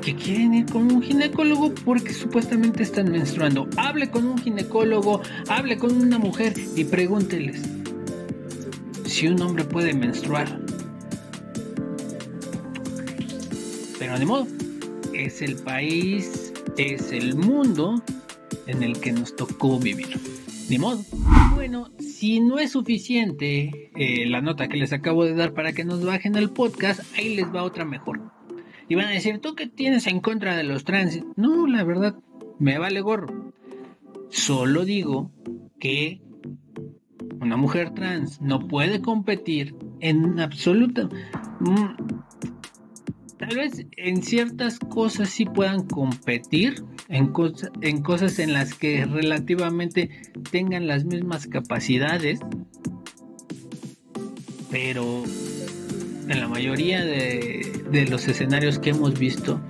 que 0.03 0.15
quieren 0.17 0.53
ir 0.53 0.67
con 0.67 0.93
un 0.93 1.01
ginecólogo 1.01 1.73
porque 1.85 2.13
supuestamente 2.13 2.83
están 2.83 3.11
menstruando. 3.11 3.69
Hable 3.77 4.11
con 4.11 4.27
un 4.27 4.37
ginecólogo, 4.37 5.23
hable 5.49 5.79
con 5.79 5.97
una 5.97 6.19
mujer 6.19 6.55
y 6.77 6.85
pregúnteles 6.85 7.63
si 9.07 9.29
un 9.29 9.41
hombre 9.41 9.65
puede 9.65 9.95
menstruar. 9.95 10.61
Pero 13.99 14.19
de 14.19 14.27
modo, 14.27 14.47
es 15.15 15.41
el 15.41 15.57
país, 15.57 16.53
es 16.77 17.13
el 17.13 17.37
mundo 17.37 18.03
en 18.67 18.83
el 18.83 19.01
que 19.01 19.13
nos 19.13 19.37
tocó 19.37 19.79
vivir. 19.79 20.19
Ni 20.69 20.79
modo. 20.79 21.05
Bueno, 21.55 21.91
si 21.99 22.41
no 22.41 22.59
es 22.59 22.73
suficiente 22.73 23.91
eh, 23.95 24.27
la 24.27 24.41
nota 24.41 24.69
que 24.69 24.77
les 24.77 24.93
acabo 24.93 25.25
de 25.25 25.35
dar 25.35 25.53
para 25.53 25.73
que 25.73 25.85
nos 25.85 26.05
bajen 26.05 26.35
el 26.37 26.51
podcast, 26.51 27.01
ahí 27.17 27.37
les 27.37 27.47
va 27.55 27.63
otra 27.63 27.85
mejor. 27.85 28.42
Y 28.89 28.95
van 28.95 29.07
a 29.07 29.11
decir, 29.11 29.39
¿tú 29.39 29.55
qué 29.55 29.67
tienes 29.67 30.07
en 30.07 30.21
contra 30.21 30.57
de 30.57 30.65
los 30.65 30.85
trans? 30.85 31.21
No, 31.37 31.67
la 31.67 31.85
verdad, 31.85 32.17
me 32.59 32.79
vale 32.79 33.01
gorro. 33.01 33.53
Solo 34.31 34.85
digo 34.85 35.31
que 35.79 36.21
una 37.41 37.57
mujer 37.57 37.91
trans 37.91 38.41
no 38.41 38.67
puede 38.69 39.01
competir 39.01 39.75
en 40.01 40.41
absoluta... 40.41 41.09
Mm, 41.61 42.23
tal 43.39 43.57
vez 43.57 43.87
en 43.97 44.23
ciertas 44.23 44.79
cosas 44.79 45.29
sí 45.29 45.45
puedan 45.45 45.89
competir, 45.89 46.85
en, 47.09 47.33
en 47.81 48.03
cosas 48.03 48.39
en 48.39 48.53
las 48.53 48.75
que 48.75 49.05
relativamente 49.05 50.11
tengan 50.53 50.87
las 50.87 51.05
mismas 51.05 51.49
capacidades, 51.49 52.39
pero 54.71 55.25
en 56.29 56.41
la 56.41 56.49
mayoría 56.49 57.05
de, 57.05 57.85
de 57.91 58.07
los 58.07 58.27
escenarios 58.29 58.79
que 58.79 58.91
hemos 58.91 59.19
visto, 59.19 59.61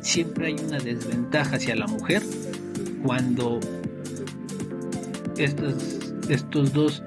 siempre 0.00 0.48
hay 0.48 0.56
una 0.66 0.78
desventaja 0.78 1.56
hacia 1.56 1.74
la 1.76 1.86
mujer 1.86 2.22
cuando 3.02 3.60
estos, 5.38 5.74
estos 6.28 6.72
dos, 6.72 7.02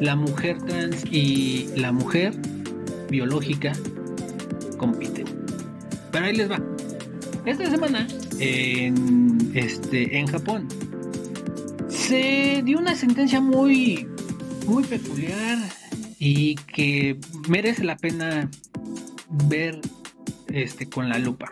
la 0.00 0.16
mujer 0.16 0.58
trans 0.62 1.04
y 1.10 1.68
la 1.76 1.92
mujer 1.92 2.34
biológica, 3.08 3.72
compiten. 4.76 5.26
Pero 6.10 6.26
ahí 6.26 6.36
les 6.36 6.50
va. 6.50 6.60
Esta 7.44 7.70
semana 7.70 8.06
en, 8.38 9.50
este, 9.54 10.18
en 10.18 10.26
Japón 10.26 10.68
se 11.88 12.62
dio 12.64 12.78
una 12.78 12.94
sentencia 12.94 13.40
muy, 13.40 14.06
muy 14.66 14.84
peculiar 14.84 15.58
y 16.18 16.54
que 16.54 17.18
merece 17.48 17.84
la 17.84 17.96
pena 17.96 18.50
ver 19.48 19.80
este, 20.48 20.88
con 20.88 21.08
la 21.08 21.18
lupa. 21.18 21.50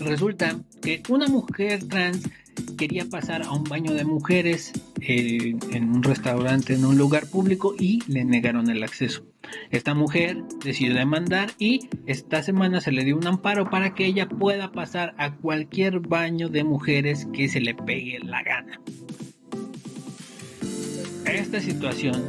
Resulta 0.00 0.60
que 0.82 1.02
una 1.08 1.28
mujer 1.28 1.84
trans 1.88 2.28
quería 2.76 3.08
pasar 3.08 3.42
a 3.42 3.52
un 3.52 3.64
baño 3.64 3.92
de 3.94 4.04
mujeres 4.04 4.72
eh, 5.00 5.56
en 5.70 5.90
un 5.90 6.02
restaurante, 6.02 6.74
en 6.74 6.84
un 6.84 6.98
lugar 6.98 7.26
público 7.28 7.74
y 7.78 8.00
le 8.06 8.24
negaron 8.24 8.70
el 8.70 8.82
acceso. 8.82 9.24
Esta 9.70 9.94
mujer 9.94 10.42
decidió 10.64 10.94
demandar 10.94 11.52
y 11.58 11.88
esta 12.06 12.42
semana 12.42 12.80
se 12.80 12.92
le 12.92 13.04
dio 13.04 13.16
un 13.16 13.26
amparo 13.26 13.70
para 13.70 13.94
que 13.94 14.06
ella 14.06 14.28
pueda 14.28 14.72
pasar 14.72 15.14
a 15.18 15.34
cualquier 15.36 16.00
baño 16.00 16.48
de 16.48 16.64
mujeres 16.64 17.26
que 17.32 17.48
se 17.48 17.60
le 17.60 17.74
pegue 17.74 18.18
la 18.20 18.42
gana. 18.42 18.80
Esta 21.26 21.60
situación, 21.60 22.22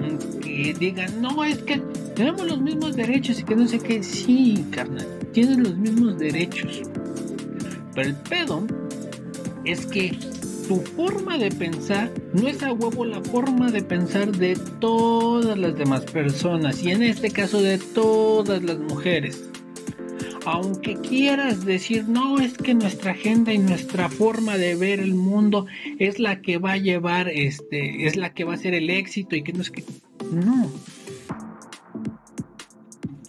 aunque 0.00 0.74
digan, 0.78 1.20
no, 1.20 1.44
es 1.44 1.58
que 1.58 1.78
tenemos 2.14 2.46
los 2.46 2.60
mismos 2.60 2.96
derechos 2.96 3.40
y 3.40 3.44
que 3.44 3.56
no 3.56 3.66
sé 3.66 3.78
qué, 3.78 4.02
sí, 4.02 4.64
carnal, 4.70 5.06
tienen 5.32 5.62
los 5.62 5.76
mismos 5.76 6.18
derechos. 6.18 6.82
Pero 7.94 8.08
el 8.08 8.14
pedo 8.14 8.66
es 9.64 9.86
que 9.86 10.16
tu 10.68 10.76
forma 10.76 11.38
de 11.38 11.50
pensar 11.50 12.10
no 12.32 12.48
es 12.48 12.62
a 12.62 12.72
huevo 12.72 13.04
la 13.04 13.20
forma 13.20 13.70
de 13.70 13.82
pensar 13.82 14.32
de 14.32 14.56
todas 14.80 15.58
las 15.58 15.76
demás 15.76 16.04
personas 16.04 16.82
y 16.82 16.90
en 16.90 17.02
este 17.02 17.30
caso 17.30 17.60
de 17.60 17.78
todas 17.78 18.62
las 18.62 18.78
mujeres. 18.78 19.48
Aunque 20.46 20.96
quieras 20.96 21.64
decir, 21.64 22.06
no, 22.06 22.38
es 22.38 22.58
que 22.58 22.74
nuestra 22.74 23.12
agenda 23.12 23.52
y 23.52 23.58
nuestra 23.58 24.10
forma 24.10 24.58
de 24.58 24.74
ver 24.74 25.00
el 25.00 25.14
mundo 25.14 25.66
es 25.98 26.18
la 26.18 26.42
que 26.42 26.58
va 26.58 26.72
a 26.72 26.76
llevar, 26.76 27.28
este, 27.28 28.06
es 28.06 28.16
la 28.16 28.34
que 28.34 28.44
va 28.44 28.54
a 28.54 28.58
ser 28.58 28.74
el 28.74 28.90
éxito 28.90 29.36
y 29.36 29.42
que 29.42 29.52
no 29.52 29.62
es 29.62 29.70
que... 29.70 29.84
No. 30.30 30.70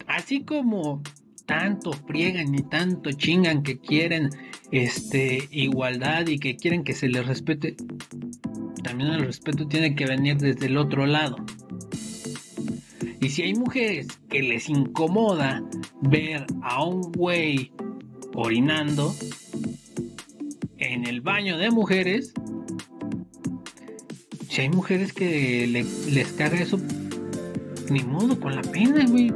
Así 0.06 0.42
como 0.42 1.02
tanto 1.46 1.92
friegan 1.92 2.54
y 2.54 2.62
tanto 2.62 3.12
chingan 3.12 3.62
que 3.62 3.78
quieren 3.78 4.30
este 4.70 5.48
igualdad 5.50 6.26
y 6.26 6.38
que 6.38 6.56
quieren 6.56 6.84
que 6.84 6.92
se 6.92 7.08
les 7.08 7.26
respete, 7.26 7.76
también 8.82 9.10
el 9.10 9.24
respeto 9.24 9.66
tiene 9.66 9.94
que 9.94 10.06
venir 10.06 10.36
desde 10.36 10.66
el 10.66 10.76
otro 10.76 11.06
lado. 11.06 11.36
Y 13.20 13.30
si 13.30 13.42
hay 13.42 13.54
mujeres 13.54 14.08
que 14.28 14.42
les 14.42 14.68
incomoda 14.68 15.62
ver 16.06 16.46
a 16.62 16.84
un 16.84 17.12
güey 17.12 17.72
orinando 18.34 19.14
en 20.78 21.06
el 21.06 21.20
baño 21.20 21.58
de 21.58 21.70
mujeres, 21.70 22.32
si 24.48 24.62
hay 24.62 24.68
mujeres 24.68 25.12
que 25.12 25.66
les 25.66 26.32
carga 26.32 26.60
eso, 26.60 26.78
ni 27.90 28.02
modo 28.02 28.38
con 28.38 28.54
la 28.54 28.62
pena, 28.62 29.04
güey. 29.06 29.32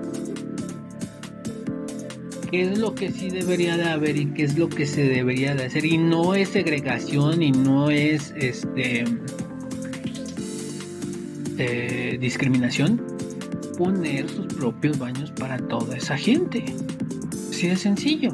¿Qué 2.50 2.62
es 2.62 2.78
lo 2.78 2.94
que 2.94 3.12
sí 3.12 3.30
debería 3.30 3.76
de 3.76 3.84
haber 3.84 4.16
y 4.16 4.26
qué 4.32 4.42
es 4.42 4.58
lo 4.58 4.68
que 4.68 4.84
se 4.84 5.04
debería 5.04 5.54
de 5.54 5.66
hacer? 5.66 5.84
Y 5.84 5.98
no 5.98 6.34
es 6.34 6.48
segregación 6.48 7.42
y 7.42 7.52
no 7.52 7.90
es 7.90 8.34
este 8.36 9.04
eh, 11.58 12.18
discriminación. 12.20 13.09
Poner 13.80 14.28
sus 14.28 14.44
propios 14.44 14.98
baños 14.98 15.30
para 15.30 15.56
toda 15.56 15.96
esa 15.96 16.18
gente. 16.18 16.66
Así 17.48 17.66
de 17.66 17.76
sencillo. 17.76 18.30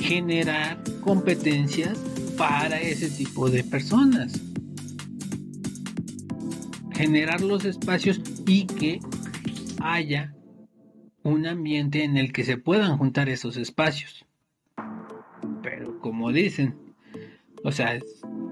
Generar 0.00 0.82
competencias 1.00 1.96
para 2.36 2.80
ese 2.80 3.08
tipo 3.08 3.48
de 3.48 3.62
personas. 3.62 4.42
Generar 6.90 7.40
los 7.40 7.64
espacios 7.64 8.20
y 8.48 8.66
que 8.66 8.98
haya 9.80 10.34
un 11.22 11.46
ambiente 11.46 12.02
en 12.02 12.16
el 12.16 12.32
que 12.32 12.42
se 12.42 12.56
puedan 12.56 12.98
juntar 12.98 13.28
esos 13.28 13.56
espacios. 13.56 14.26
Pero 15.62 16.00
como 16.00 16.32
dicen, 16.32 16.74
o 17.62 17.70
sea, 17.70 18.00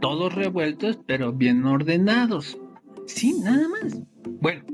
todos 0.01 0.33
revueltos 0.33 1.01
pero 1.05 1.33
bien 1.33 1.65
ordenados. 1.65 2.62
Sí, 3.06 3.35
nada 3.40 3.68
más. 3.68 4.00
Bueno, 4.40 4.64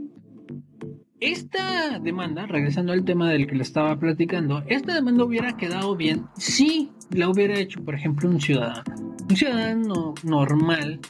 esta 1.20 1.98
demanda, 1.98 2.46
regresando 2.46 2.92
al 2.92 3.04
tema 3.04 3.30
del 3.30 3.46
que 3.46 3.56
le 3.56 3.62
estaba 3.62 3.98
platicando, 3.98 4.62
esta 4.68 4.94
demanda 4.94 5.24
hubiera 5.24 5.56
quedado 5.56 5.96
bien 5.96 6.26
si 6.36 6.90
la 7.10 7.28
hubiera 7.28 7.58
hecho, 7.58 7.84
por 7.84 7.94
ejemplo, 7.94 8.28
un 8.28 8.40
ciudadano. 8.40 9.16
Un 9.28 9.36
ciudadano 9.36 10.14
normal 10.22 11.00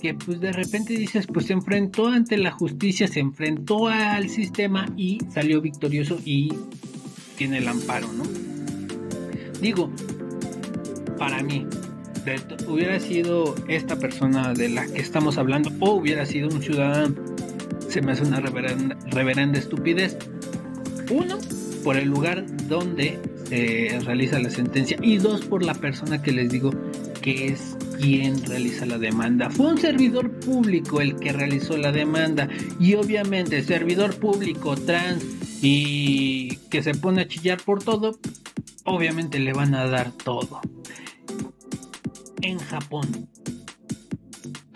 que 0.00 0.14
pues 0.14 0.40
de 0.40 0.52
repente 0.52 0.92
dices, 0.94 1.26
pues 1.26 1.46
se 1.46 1.52
enfrentó 1.54 2.06
ante 2.06 2.38
la 2.38 2.52
justicia, 2.52 3.08
se 3.08 3.20
enfrentó 3.20 3.88
al 3.88 4.28
sistema 4.28 4.86
y 4.96 5.18
salió 5.30 5.60
victorioso 5.60 6.18
y 6.24 6.52
tiene 7.36 7.58
el 7.58 7.68
amparo, 7.68 8.08
¿no? 8.12 8.24
Digo, 9.60 9.90
para 11.18 11.42
mí, 11.42 11.66
hubiera 12.66 12.98
sido 13.00 13.54
esta 13.68 13.96
persona 13.96 14.52
de 14.54 14.68
la 14.68 14.86
que 14.86 15.00
estamos 15.00 15.38
hablando 15.38 15.70
o 15.80 15.92
hubiera 15.92 16.26
sido 16.26 16.48
un 16.48 16.62
ciudadano, 16.62 17.14
se 17.88 18.02
me 18.02 18.12
hace 18.12 18.22
una 18.22 18.40
reverenda, 18.40 19.58
estupidez. 19.58 20.16
Uno, 21.10 21.38
por 21.84 21.96
el 21.96 22.08
lugar 22.08 22.44
donde 22.68 23.18
se 23.48 23.98
realiza 24.04 24.38
la 24.38 24.50
sentencia 24.50 24.98
y 25.00 25.18
dos, 25.18 25.46
por 25.46 25.64
la 25.64 25.74
persona 25.74 26.22
que 26.22 26.32
les 26.32 26.50
digo 26.50 26.70
que 27.22 27.46
es 27.46 27.76
quien 27.98 28.44
realiza 28.44 28.86
la 28.86 28.98
demanda. 28.98 29.50
Fue 29.50 29.68
un 29.68 29.78
servidor 29.78 30.30
público 30.40 31.00
el 31.00 31.16
que 31.16 31.32
realizó 31.32 31.76
la 31.76 31.92
demanda 31.92 32.48
y 32.78 32.94
obviamente 32.94 33.62
servidor 33.62 34.16
público 34.16 34.76
trans 34.76 35.24
y 35.62 36.56
que 36.70 36.82
se 36.82 36.94
pone 36.94 37.22
a 37.22 37.28
chillar 37.28 37.58
por 37.62 37.82
todo, 37.82 38.18
obviamente 38.84 39.38
le 39.38 39.52
van 39.52 39.74
a 39.74 39.86
dar 39.86 40.12
todo. 40.12 40.60
En 42.42 42.58
Japón. 42.58 43.28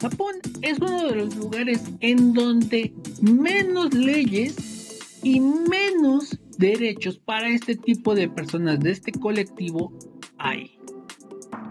Japón 0.00 0.34
es 0.62 0.78
uno 0.78 1.08
de 1.08 1.14
los 1.14 1.36
lugares 1.36 1.80
en 2.00 2.32
donde 2.32 2.92
menos 3.20 3.94
leyes 3.94 5.20
y 5.22 5.40
menos 5.40 6.38
derechos 6.58 7.18
para 7.18 7.48
este 7.48 7.76
tipo 7.76 8.14
de 8.14 8.28
personas 8.28 8.80
de 8.80 8.90
este 8.90 9.12
colectivo 9.12 9.92
hay. 10.38 10.76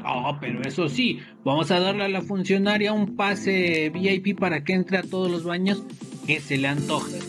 Oh, 0.05 0.37
pero 0.39 0.61
eso 0.61 0.87
sí, 0.87 1.19
vamos 1.43 1.71
a 1.71 1.79
darle 1.79 2.05
a 2.05 2.09
la 2.09 2.21
funcionaria 2.21 2.93
un 2.93 3.15
pase 3.15 3.89
VIP 3.89 4.39
para 4.39 4.63
que 4.63 4.73
entre 4.73 4.97
a 4.97 5.03
todos 5.03 5.29
los 5.29 5.43
baños 5.43 5.83
que 6.25 6.39
se 6.39 6.57
le 6.57 6.67
antoje. 6.67 7.19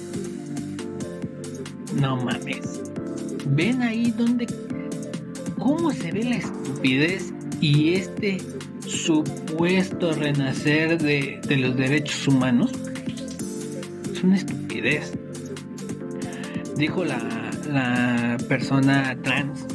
No 2.00 2.16
mames. 2.16 2.80
¿Ven 3.48 3.82
ahí 3.82 4.10
donde... 4.12 4.46
¿Cómo 5.58 5.90
se 5.92 6.10
ve 6.12 6.24
la 6.24 6.36
estupidez 6.36 7.32
y 7.62 7.94
este 7.94 8.38
supuesto 8.86 10.12
renacer 10.12 11.00
de, 11.00 11.40
de 11.46 11.56
los 11.56 11.76
derechos 11.76 12.28
humanos? 12.28 12.72
Es 14.12 14.22
una 14.22 14.36
estupidez. 14.36 15.12
Dijo 16.76 17.04
la, 17.04 17.18
la 17.70 18.36
persona 18.48 19.16
trans 19.22 19.66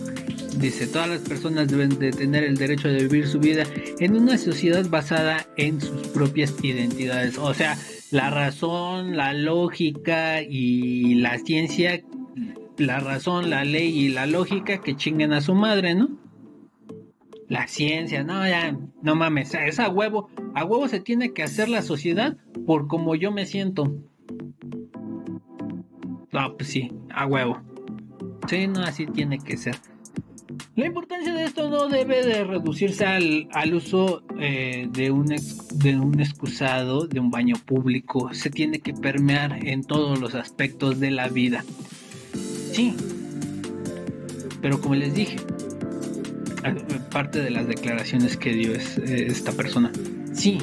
Dice, 0.60 0.88
todas 0.88 1.08
las 1.08 1.22
personas 1.22 1.68
deben 1.68 2.00
de 2.00 2.10
tener 2.10 2.44
el 2.44 2.58
derecho 2.58 2.88
de 2.88 3.04
vivir 3.04 3.28
su 3.28 3.40
vida 3.40 3.64
en 4.00 4.16
una 4.16 4.40
sociedad 4.40 4.90
basada 4.90 5.46
en 5.56 5.80
sus 5.80 6.08
propias 6.08 6.56
identidades. 6.64 7.38
O 7.38 7.54
sea, 7.54 7.78
la 8.10 8.32
razón, 8.32 9.16
la 9.16 9.34
lógica 9.34 10.42
y 10.42 11.16
la 11.16 11.38
ciencia, 11.38 12.02
la 12.78 13.00
razón, 13.00 13.52
la 13.52 13.66
ley 13.66 14.06
y 14.06 14.10
la 14.10 14.26
lógica 14.26 14.82
que 14.82 14.96
chinguen 14.96 15.32
a 15.32 15.42
su 15.42 15.54
madre, 15.54 15.94
¿no? 15.94 16.27
La 17.48 17.68
ciencia, 17.68 18.24
no, 18.24 18.46
ya, 18.48 18.78
no 19.02 19.16
mames, 19.16 19.54
es 19.54 19.80
a 19.80 19.90
huevo, 19.90 20.30
a 20.54 20.66
huevo 20.66 20.88
se 20.88 21.00
tiene 21.00 21.32
que 21.34 21.44
hacer 21.44 21.70
la 21.70 21.82
sociedad 21.82 22.38
por 22.66 22.88
como 22.88 23.16
yo 23.16 23.32
me 23.32 23.46
siento. 23.46 23.94
No, 26.32 26.58
pues 26.58 26.70
sí, 26.70 26.92
a 27.10 27.26
huevo. 27.26 27.62
Sí, 28.48 28.68
no, 28.68 28.82
así 28.82 29.06
tiene 29.08 29.40
que 29.40 29.56
ser. 29.56 29.76
La 30.76 30.86
importancia 30.86 31.34
de 31.34 31.44
esto 31.44 31.70
no 31.70 31.88
debe 31.88 32.24
de 32.24 32.44
reducirse 32.44 33.06
al, 33.06 33.74
uso 33.74 34.24
eh, 34.40 34.88
de, 34.92 35.12
un 35.12 35.26
de 35.26 35.98
un 35.98 36.20
excusado, 36.20 37.08
de 37.08 37.20
un 37.20 37.32
baño 37.32 37.56
público. 37.66 38.34
Se 38.34 38.50
tiene 38.50 38.80
que 38.80 38.94
permear 38.94 39.68
en 39.68 39.84
todos 39.84 40.20
los 40.20 40.36
aspectos 40.36 41.00
de 41.00 41.12
la 41.12 41.30
vida. 41.30 41.64
Sí, 42.72 42.96
pero 44.62 44.80
como 44.80 44.96
les 44.96 45.14
dije, 45.14 45.38
parte 47.12 47.40
de 47.40 47.50
las 47.50 47.68
declaraciones 47.68 48.38
que 48.38 48.54
dio 48.54 48.74
eh, 48.74 49.28
esta 49.28 49.52
persona, 49.52 49.92
sí, 50.34 50.60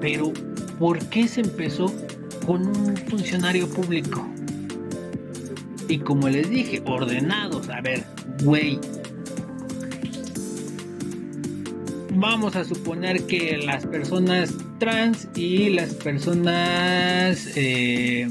pero 0.00 0.32
¿por 0.78 0.98
qué 1.10 1.28
se 1.28 1.42
empezó 1.42 1.94
con 2.44 2.66
un 2.66 2.96
funcionario 2.96 3.68
público? 3.68 4.26
Y 5.88 5.98
como 5.98 6.28
les 6.28 6.50
dije, 6.50 6.82
ordenados. 6.86 7.68
A 7.68 7.80
ver, 7.80 8.04
güey. 8.42 8.80
Vamos 12.14 12.56
a 12.56 12.64
suponer 12.64 13.26
que 13.26 13.58
las 13.58 13.86
personas 13.86 14.54
trans 14.78 15.28
y 15.36 15.70
las 15.70 15.94
personas 15.94 17.48
eh, 17.56 18.28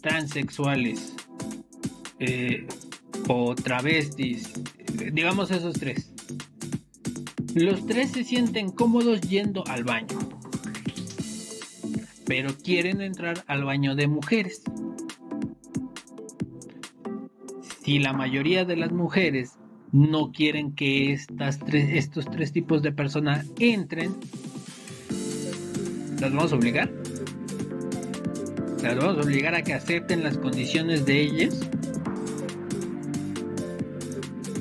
transexuales 0.00 1.12
eh, 2.20 2.66
o 3.28 3.54
travestis, 3.54 4.52
digamos 5.12 5.50
esos 5.50 5.78
tres. 5.78 6.12
Los 7.54 7.86
tres 7.86 8.10
se 8.10 8.24
sienten 8.24 8.70
cómodos 8.70 9.20
yendo 9.22 9.64
al 9.66 9.84
baño, 9.84 10.18
pero 12.26 12.54
quieren 12.56 13.00
entrar 13.00 13.44
al 13.46 13.64
baño 13.64 13.94
de 13.94 14.06
mujeres. 14.06 14.62
si 17.88 17.98
la 17.98 18.12
mayoría 18.12 18.66
de 18.66 18.76
las 18.76 18.92
mujeres 18.92 19.54
no 19.92 20.30
quieren 20.30 20.74
que 20.74 21.10
estas 21.14 21.58
tres, 21.58 21.88
estos 21.94 22.26
tres 22.30 22.52
tipos 22.52 22.82
de 22.82 22.92
personas 22.92 23.46
entren, 23.58 24.14
¿las 26.20 26.30
vamos 26.30 26.52
a 26.52 26.56
obligar? 26.56 26.92
¿Las 28.82 28.94
vamos 28.94 29.16
a 29.16 29.20
obligar 29.22 29.54
a 29.54 29.62
que 29.62 29.72
acepten 29.72 30.22
las 30.22 30.36
condiciones 30.36 31.06
de 31.06 31.18
ellas? 31.18 31.66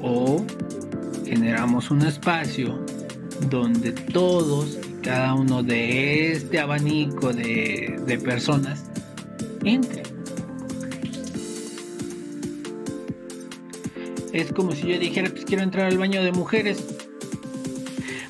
¿O 0.10 0.46
generamos 1.26 1.92
un 1.92 2.02
espacio 2.04 2.80
donde 3.50 3.92
todos 3.92 4.80
y 4.88 5.02
cada 5.02 5.34
uno 5.34 5.64
de 5.64 6.32
este 6.32 6.60
abanico 6.60 7.34
de, 7.34 8.02
de 8.06 8.18
personas 8.18 8.86
entren? 9.66 10.06
Es 14.32 14.54
como 14.54 14.72
si 14.72 14.88
yo 14.88 14.98
dijera, 14.98 15.30
pues 15.30 15.44
quiero 15.44 15.64
entrar 15.64 15.88
al 15.88 15.98
baño 15.98 16.24
de 16.24 16.32
mujeres. 16.32 16.86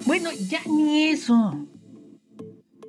Bueno, 0.07 0.31
ya 0.49 0.61
ni 0.65 1.09
eso. 1.09 1.67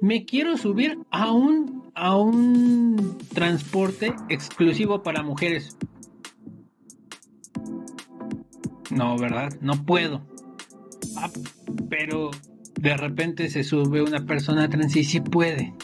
Me 0.00 0.24
quiero 0.24 0.56
subir 0.56 0.98
a 1.10 1.30
un 1.30 1.92
a 1.94 2.16
un 2.16 3.18
transporte 3.34 4.14
exclusivo 4.30 5.02
para 5.02 5.22
mujeres. 5.22 5.76
No, 8.90 9.18
¿verdad? 9.18 9.52
No 9.60 9.84
puedo. 9.84 10.26
Ah, 11.16 11.30
pero 11.88 12.30
de 12.80 12.96
repente 12.96 13.48
se 13.50 13.64
sube 13.64 14.02
una 14.02 14.24
persona 14.26 14.68
trans 14.68 14.96
y 14.96 15.04
sí 15.04 15.20
puede. 15.20 15.74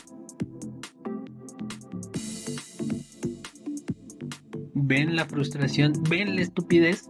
¿Ven 4.74 5.16
la 5.16 5.24
frustración? 5.24 5.92
¿Ven 6.08 6.36
la 6.36 6.42
estupidez? 6.42 7.08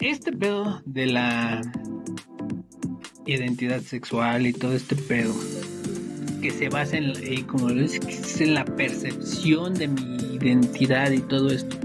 este 0.00 0.32
pedo 0.32 0.82
de 0.86 1.06
la 1.06 1.60
identidad 3.26 3.80
sexual 3.80 4.46
y 4.46 4.52
todo 4.52 4.74
este 4.74 4.96
pedo 4.96 5.34
que 6.40 6.50
se 6.50 6.68
basa 6.68 6.96
en, 6.96 7.12
eh, 7.22 7.44
como 7.46 7.68
lo 7.68 7.82
dice, 7.82 8.00
en 8.42 8.54
la 8.54 8.64
percepción 8.64 9.74
de 9.74 9.88
mi 9.88 10.16
identidad 10.36 11.10
y 11.10 11.20
todo 11.20 11.50
esto. 11.50 11.76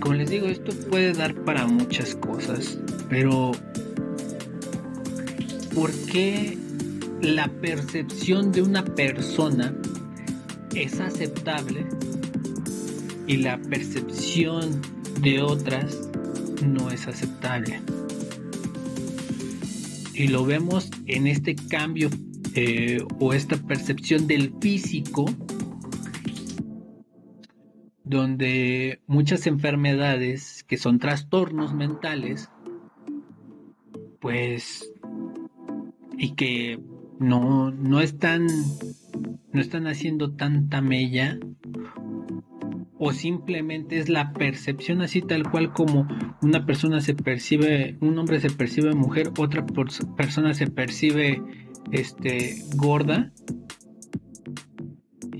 Como 0.00 0.14
les 0.14 0.30
digo, 0.30 0.46
esto 0.46 0.72
puede 0.88 1.12
dar 1.12 1.34
para 1.44 1.66
muchas 1.66 2.14
cosas, 2.14 2.78
pero 3.10 3.52
¿por 5.74 5.92
qué 6.06 6.56
la 7.20 7.48
percepción 7.48 8.50
de 8.50 8.62
una 8.62 8.84
persona 8.84 9.74
es 10.74 11.00
aceptable 11.00 11.84
y 13.26 13.36
la 13.36 13.58
percepción 13.58 14.80
de 15.20 15.42
otras 15.42 16.08
no 16.66 16.90
es 16.90 17.06
aceptable? 17.06 17.80
Y 20.14 20.28
lo 20.28 20.44
vemos 20.46 20.90
en 21.06 21.26
este 21.26 21.54
cambio 21.54 22.08
eh, 22.54 23.04
o 23.18 23.32
esta 23.32 23.56
percepción 23.56 24.26
del 24.26 24.52
físico 24.60 25.26
donde 28.10 29.00
muchas 29.06 29.46
enfermedades 29.46 30.64
que 30.64 30.76
son 30.76 30.98
trastornos 30.98 31.74
mentales 31.74 32.50
pues 34.20 34.92
y 36.18 36.34
que 36.34 36.80
no, 37.20 37.70
no 37.70 38.00
están 38.00 38.48
no 39.52 39.60
están 39.60 39.86
haciendo 39.86 40.32
tanta 40.32 40.80
mella 40.80 41.38
o 42.98 43.12
simplemente 43.12 43.98
es 43.98 44.08
la 44.08 44.32
percepción 44.32 45.02
así 45.02 45.22
tal 45.22 45.48
cual 45.48 45.72
como 45.72 46.08
una 46.42 46.66
persona 46.66 47.00
se 47.00 47.14
percibe, 47.14 47.96
un 48.00 48.18
hombre 48.18 48.40
se 48.40 48.50
percibe 48.50 48.92
mujer, 48.94 49.30
otra 49.38 49.64
persona 50.16 50.52
se 50.52 50.66
percibe 50.66 51.42
este, 51.92 52.56
gorda 52.76 53.32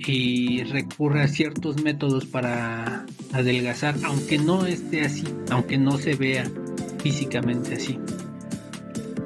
y 0.06 0.62
recurre 0.64 1.22
a 1.22 1.28
ciertos 1.28 1.82
métodos 1.82 2.24
para 2.26 3.04
adelgazar, 3.32 3.96
aunque 4.04 4.38
no 4.38 4.66
esté 4.66 5.02
así, 5.02 5.24
aunque 5.50 5.78
no 5.78 5.98
se 5.98 6.14
vea 6.14 6.50
físicamente 7.02 7.74
así. 7.74 7.98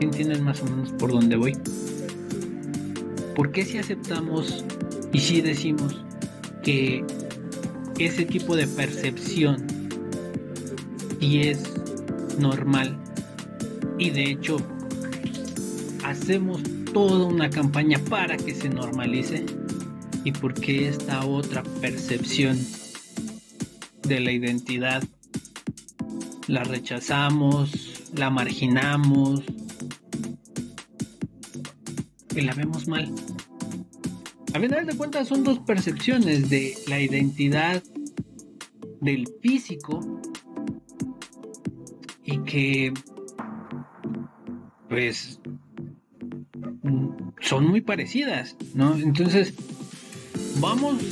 ¿Entienden 0.01 0.43
más 0.43 0.61
o 0.63 0.65
menos 0.65 0.91
por 0.93 1.13
dónde 1.13 1.37
voy? 1.37 1.57
¿Por 3.35 3.53
qué 3.53 3.65
si 3.65 3.79
aceptamos 3.79 4.65
y 5.13 5.21
si 5.21 5.41
decimos 5.41 6.03
que 6.63 7.05
ese 7.99 8.25
tipo 8.25 8.57
de 8.57 8.67
percepción 8.67 9.65
y 11.21 11.49
es 11.49 11.73
normal 12.39 12.99
y 13.99 14.11
de 14.11 14.31
hecho 14.31 14.57
hacemos 16.05 16.61
toda 16.93 17.27
una 17.27 17.49
campaña 17.51 17.99
para 18.11 18.37
que 18.37 18.55
se 18.55 18.69
normalice 18.69 19.47
y 20.25 20.33
porque 20.33 20.89
esta 20.89 21.25
otra 21.27 21.63
percepción 21.81 22.59
de 24.03 24.21
la 24.21 24.33
identidad 24.33 25.05
la 26.47 26.65
rechazamos, 26.65 28.11
la 28.15 28.31
marginamos 28.31 29.43
y 32.35 32.41
la 32.41 32.55
vemos 32.55 32.89
mal. 32.89 33.15
A 34.55 34.61
final 34.61 34.87
de 34.87 34.97
cuentas 34.97 35.29
son 35.29 35.45
dos 35.45 35.59
percepciones 35.61 36.49
de 36.49 36.75
la 36.87 37.01
identidad 37.01 37.83
del 39.01 39.29
físico 39.43 40.23
y 42.25 42.39
que 42.39 42.95
pues 44.89 45.41
son 47.41 47.67
muy 47.67 47.81
parecidas, 47.81 48.57
¿no? 48.75 48.97
Entonces, 48.97 49.55
vamos 50.57 51.03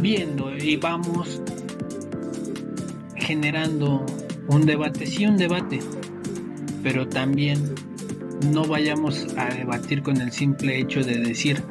viendo 0.00 0.56
y 0.56 0.76
vamos 0.76 1.40
generando 3.16 4.04
un 4.48 4.66
debate, 4.66 5.06
sí, 5.06 5.26
un 5.26 5.36
debate, 5.36 5.80
pero 6.82 7.08
también 7.08 7.74
no 8.52 8.64
vayamos 8.64 9.26
a 9.36 9.46
debatir 9.46 10.02
con 10.02 10.20
el 10.20 10.30
simple 10.32 10.78
hecho 10.78 11.02
de 11.02 11.18
decir, 11.18 11.62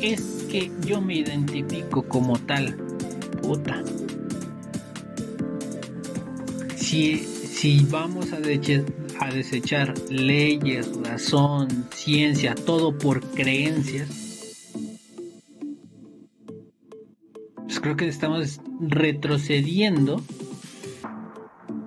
es 0.00 0.46
que 0.50 0.70
yo 0.86 1.00
me 1.00 1.16
identifico 1.16 2.02
como 2.02 2.38
tal, 2.38 2.76
puta. 3.42 3.82
Si, 6.76 7.16
si 7.16 7.84
vamos 7.90 8.32
a, 8.32 8.36
a 8.36 9.34
desechar 9.34 9.94
leyes, 10.08 10.90
razón, 11.02 11.86
ciencia, 11.92 12.54
todo 12.54 12.96
por 12.96 13.20
creencias, 13.32 14.25
creo 17.86 17.96
que 17.96 18.08
estamos 18.08 18.60
retrocediendo 18.80 20.20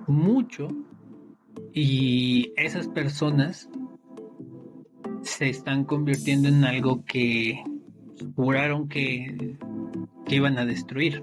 mucho 0.06 0.68
y 1.74 2.54
esas 2.56 2.88
personas 2.88 3.68
se 5.20 5.50
están 5.50 5.84
convirtiendo 5.84 6.48
en 6.48 6.64
algo 6.64 7.04
que 7.04 7.62
juraron 8.34 8.88
que, 8.88 9.58
que 10.24 10.36
iban 10.36 10.56
a 10.56 10.64
destruir. 10.64 11.22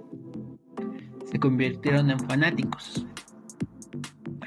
Se 1.26 1.40
convirtieron 1.40 2.12
en 2.12 2.20
fanáticos. 2.20 3.04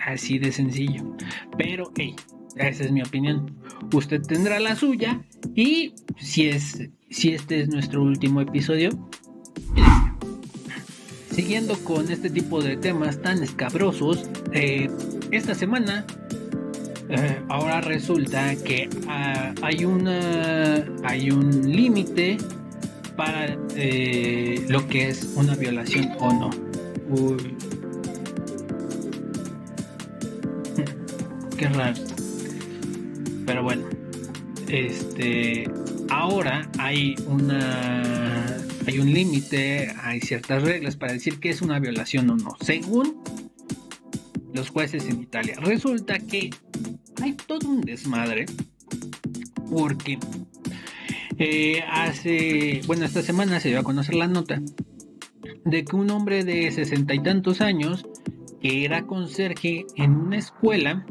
Así 0.06 0.38
de 0.38 0.52
sencillo. 0.52 1.16
Pero, 1.58 1.90
hey, 1.96 2.14
esa 2.54 2.84
es 2.84 2.92
mi 2.92 3.02
opinión. 3.02 3.52
Usted 3.92 4.22
tendrá 4.22 4.60
la 4.60 4.76
suya. 4.76 5.24
Y 5.56 5.92
si 6.18 6.46
es 6.46 6.88
si 7.10 7.30
este 7.34 7.60
es 7.60 7.68
nuestro 7.68 8.02
último 8.02 8.40
episodio, 8.40 8.90
siguiendo 11.40 11.74
con 11.84 12.10
este 12.10 12.28
tipo 12.28 12.62
de 12.62 12.76
temas 12.76 13.16
tan 13.22 13.42
escabrosos, 13.42 14.28
eh, 14.52 14.90
esta 15.30 15.54
semana 15.54 16.04
eh, 17.08 17.40
ahora 17.48 17.80
resulta 17.80 18.54
que 18.56 18.90
ah, 19.08 19.54
hay 19.62 19.86
una 19.86 20.84
hay 21.02 21.30
un 21.30 21.72
límite 21.72 22.36
para 23.16 23.56
eh, 23.74 24.66
lo 24.68 24.86
que 24.86 25.08
es 25.08 25.32
una 25.34 25.54
violación 25.54 26.10
o 26.18 26.30
no. 26.30 26.50
Uy, 27.08 27.56
qué 31.56 31.68
raro. 31.70 32.02
Pero 33.46 33.62
bueno, 33.62 33.84
este, 34.68 35.70
ahora 36.10 36.68
hay 36.78 37.14
una, 37.26 38.59
hay 38.90 38.98
un 38.98 39.12
límite, 39.12 39.94
hay 40.02 40.20
ciertas 40.20 40.64
reglas 40.64 40.96
para 40.96 41.12
decir 41.12 41.38
que 41.38 41.48
es 41.50 41.62
una 41.62 41.78
violación 41.78 42.28
o 42.28 42.36
no, 42.36 42.56
según 42.60 43.22
los 44.52 44.70
jueces 44.70 45.08
en 45.08 45.22
Italia. 45.22 45.54
Resulta 45.60 46.18
que 46.18 46.50
hay 47.22 47.34
todo 47.34 47.68
un 47.68 47.82
desmadre 47.82 48.46
porque 49.70 50.18
eh, 51.38 51.84
hace, 51.88 52.80
bueno, 52.88 53.04
esta 53.04 53.22
semana 53.22 53.60
se 53.60 53.68
dio 53.68 53.78
a 53.78 53.84
conocer 53.84 54.16
la 54.16 54.26
nota 54.26 54.60
de 55.64 55.84
que 55.84 55.94
un 55.94 56.10
hombre 56.10 56.42
de 56.42 56.72
sesenta 56.72 57.14
y 57.14 57.22
tantos 57.22 57.60
años 57.60 58.08
que 58.60 58.84
era 58.84 59.06
conserje 59.06 59.86
en 59.94 60.16
una 60.16 60.38
escuela 60.38 61.06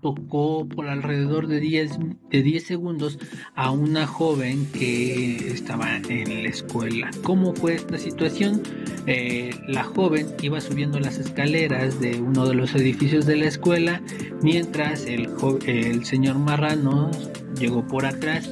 tocó 0.00 0.68
por 0.68 0.88
alrededor 0.88 1.46
de 1.46 1.60
10, 1.60 1.98
de 2.30 2.42
10 2.42 2.64
segundos 2.64 3.18
a 3.54 3.70
una 3.70 4.06
joven 4.06 4.66
que 4.72 5.36
estaba 5.50 5.96
en 6.08 6.42
la 6.42 6.48
escuela. 6.48 7.10
¿Cómo 7.22 7.54
fue 7.54 7.74
esta 7.74 7.98
situación? 7.98 8.62
Eh, 9.06 9.50
la 9.66 9.84
joven 9.84 10.26
iba 10.42 10.60
subiendo 10.60 11.00
las 11.00 11.18
escaleras 11.18 12.00
de 12.00 12.20
uno 12.20 12.46
de 12.46 12.54
los 12.54 12.74
edificios 12.74 13.26
de 13.26 13.36
la 13.36 13.46
escuela 13.46 14.02
mientras 14.42 15.06
el, 15.06 15.28
el 15.66 16.04
señor 16.04 16.38
marrano 16.38 17.10
llegó 17.58 17.86
por 17.86 18.06
atrás, 18.06 18.50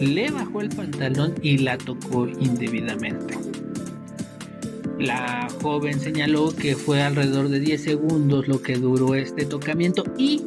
le 0.00 0.30
bajó 0.30 0.60
el 0.60 0.68
pantalón 0.70 1.34
y 1.42 1.58
la 1.58 1.78
tocó 1.78 2.28
indebidamente. 2.28 3.36
La 4.98 5.48
joven 5.60 6.00
señaló 6.00 6.54
que 6.54 6.74
fue 6.74 7.02
alrededor 7.02 7.48
de 7.48 7.60
10 7.60 7.82
segundos 7.82 8.48
lo 8.48 8.62
que 8.62 8.76
duró 8.76 9.14
este 9.14 9.44
tocamiento 9.44 10.04
y 10.16 10.42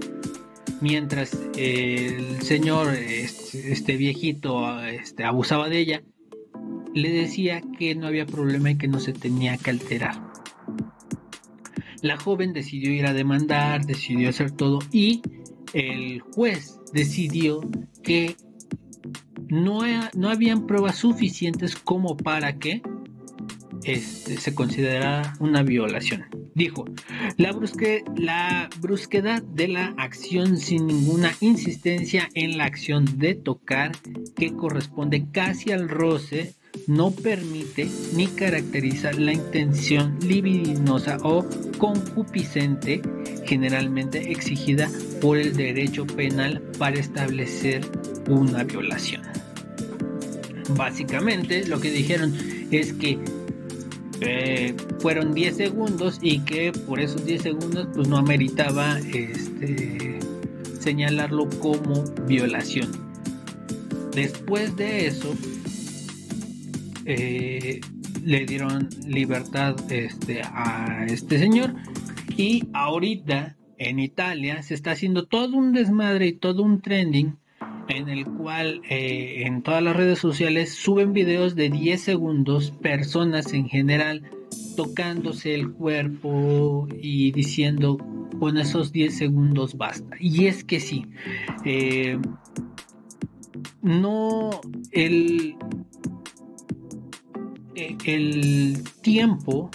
mientras 0.81 1.37
el 1.57 2.41
señor, 2.41 2.93
este, 2.93 3.71
este, 3.71 3.97
viejito, 3.97 4.83
este, 4.83 5.23
abusaba 5.23 5.69
de 5.69 5.79
ella, 5.79 6.03
le 6.93 7.11
decía 7.11 7.61
que 7.77 7.95
no 7.95 8.07
había 8.07 8.25
problema 8.25 8.71
y 8.71 8.77
que 8.77 8.87
no 8.87 8.99
se 8.99 9.13
tenía 9.13 9.57
que 9.57 9.69
alterar. 9.69 10.29
La 12.01 12.17
joven 12.17 12.53
decidió 12.53 12.91
ir 12.91 13.05
a 13.05 13.13
demandar, 13.13 13.85
decidió 13.85 14.29
hacer 14.29 14.51
todo 14.51 14.79
y 14.91 15.21
el 15.73 16.21
juez 16.21 16.79
decidió 16.93 17.61
que 18.03 18.35
no, 19.49 19.81
no 20.15 20.29
habían 20.29 20.65
pruebas 20.65 20.97
suficientes 20.97 21.75
como 21.75 22.15
para 22.15 22.57
que 22.57 22.81
este, 23.83 24.37
se 24.37 24.55
considerara 24.55 25.35
una 25.39 25.63
violación. 25.63 26.25
Dijo, 26.59 26.83
la, 27.37 27.53
brusque, 27.53 28.03
la 28.17 28.69
brusquedad 28.81 29.41
de 29.41 29.69
la 29.69 29.93
acción 29.97 30.57
sin 30.57 30.87
ninguna 30.87 31.31
insistencia 31.39 32.27
en 32.33 32.57
la 32.57 32.65
acción 32.65 33.17
de 33.17 33.33
tocar, 33.33 33.93
que 34.35 34.51
corresponde 34.51 35.25
casi 35.31 35.71
al 35.71 35.87
roce, 35.87 36.55
no 36.85 37.11
permite 37.11 37.87
ni 38.13 38.27
caracteriza 38.27 39.13
la 39.13 39.31
intención 39.31 40.19
libidinosa 40.21 41.17
o 41.23 41.45
concupiscente 41.77 43.01
generalmente 43.45 44.29
exigida 44.29 44.89
por 45.21 45.37
el 45.37 45.55
derecho 45.55 46.05
penal 46.05 46.61
para 46.77 46.99
establecer 46.99 47.89
una 48.27 48.65
violación. 48.65 49.21
Básicamente 50.75 51.65
lo 51.65 51.79
que 51.79 51.89
dijeron 51.89 52.35
es 52.69 52.91
que 52.91 53.17
eh, 54.21 54.75
fueron 54.99 55.33
10 55.33 55.55
segundos 55.55 56.19
y 56.21 56.39
que 56.39 56.71
por 56.71 56.99
esos 56.99 57.25
10 57.25 57.41
segundos 57.41 57.87
pues 57.93 58.07
no 58.07 58.17
ameritaba 58.17 58.99
este, 58.99 60.19
señalarlo 60.79 61.49
como 61.59 62.03
violación. 62.27 62.89
Después 64.13 64.75
de 64.75 65.07
eso 65.07 65.33
eh, 67.05 67.79
le 68.23 68.45
dieron 68.45 68.89
libertad 69.07 69.75
este, 69.89 70.41
a 70.43 71.05
este 71.07 71.39
señor 71.39 71.73
y 72.35 72.67
ahorita 72.73 73.55
en 73.77 73.99
Italia 73.99 74.61
se 74.63 74.73
está 74.73 74.91
haciendo 74.91 75.25
todo 75.25 75.55
un 75.55 75.71
desmadre 75.71 76.27
y 76.27 76.33
todo 76.33 76.63
un 76.63 76.81
trending 76.81 77.37
en 77.89 78.09
el 78.09 78.25
cual 78.25 78.81
eh, 78.89 79.43
en 79.45 79.61
todas 79.61 79.83
las 79.83 79.95
redes 79.95 80.19
sociales 80.19 80.73
suben 80.73 81.13
videos 81.13 81.55
de 81.55 81.69
10 81.69 82.01
segundos, 82.01 82.71
personas 82.71 83.53
en 83.53 83.67
general 83.67 84.23
tocándose 84.75 85.55
el 85.55 85.71
cuerpo 85.71 86.87
y 87.01 87.31
diciendo 87.31 87.97
con 88.39 88.57
esos 88.57 88.91
10 88.91 89.17
segundos 89.17 89.75
basta. 89.75 90.15
Y 90.19 90.45
es 90.45 90.63
que 90.63 90.79
sí, 90.79 91.05
eh, 91.65 92.17
no 93.81 94.61
el, 94.91 95.55
eh, 97.75 97.97
el 98.05 98.83
tiempo 99.01 99.69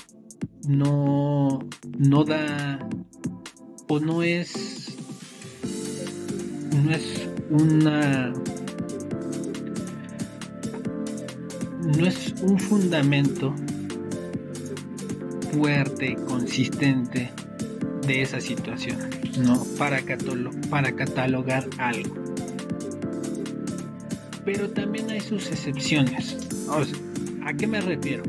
no, 0.66 1.59
no 1.98 2.24
da 2.24 2.88
o 3.88 4.00
no 4.00 4.22
es 4.22 5.04
no 6.82 6.90
es 6.90 7.28
una 7.50 8.32
no 11.96 12.06
es 12.06 12.34
un 12.42 12.58
fundamento 12.58 13.54
fuerte, 15.52 16.16
consistente 16.26 17.30
de 18.06 18.22
esa 18.22 18.40
situación, 18.40 18.98
¿no? 19.38 19.62
Para, 19.78 20.02
para 20.68 20.92
catalogar 20.92 21.68
algo. 21.78 22.14
Pero 24.44 24.70
también 24.70 25.10
hay 25.10 25.20
sus 25.20 25.46
excepciones. 25.48 26.37
¿A 27.44 27.54
qué 27.54 27.66
me 27.66 27.80
refiero? 27.80 28.24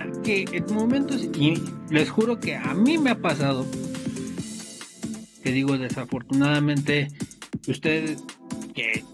A 0.00 0.22
que 0.22 0.44
en 0.52 0.74
momentos, 0.74 1.22
y 1.24 1.62
les 1.90 2.10
juro 2.10 2.38
que 2.38 2.54
a 2.54 2.74
mí 2.74 2.96
me 2.98 3.10
ha 3.10 3.18
pasado, 3.18 3.66
que 5.42 5.52
digo 5.52 5.76
desafortunadamente, 5.76 7.08
usted 7.68 8.18
que 8.74 9.04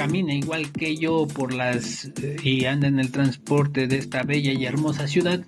camina 0.00 0.34
igual 0.34 0.72
que 0.72 0.96
yo 0.96 1.26
por 1.26 1.52
las 1.52 2.06
eh, 2.22 2.36
y 2.42 2.64
anda 2.64 2.88
en 2.88 2.98
el 2.98 3.10
transporte 3.10 3.86
de 3.86 3.98
esta 3.98 4.22
bella 4.22 4.52
y 4.52 4.64
hermosa 4.64 5.06
ciudad, 5.06 5.44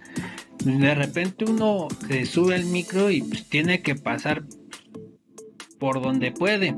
de 0.63 0.95
repente 0.95 1.47
uno 1.47 1.89
se 2.07 2.27
sube 2.27 2.57
al 2.57 2.67
micro 2.67 3.11
y 3.11 3.23
pues, 3.23 3.49
tiene 3.49 3.81
que 3.81 3.95
pasar 3.95 4.45
por 5.79 6.03
donde 6.03 6.33
puede. 6.33 6.77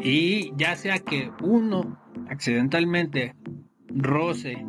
Y 0.00 0.52
ya 0.56 0.76
sea 0.76 0.98
que 1.00 1.30
uno 1.42 1.98
accidentalmente 2.30 3.34
roce 3.88 4.64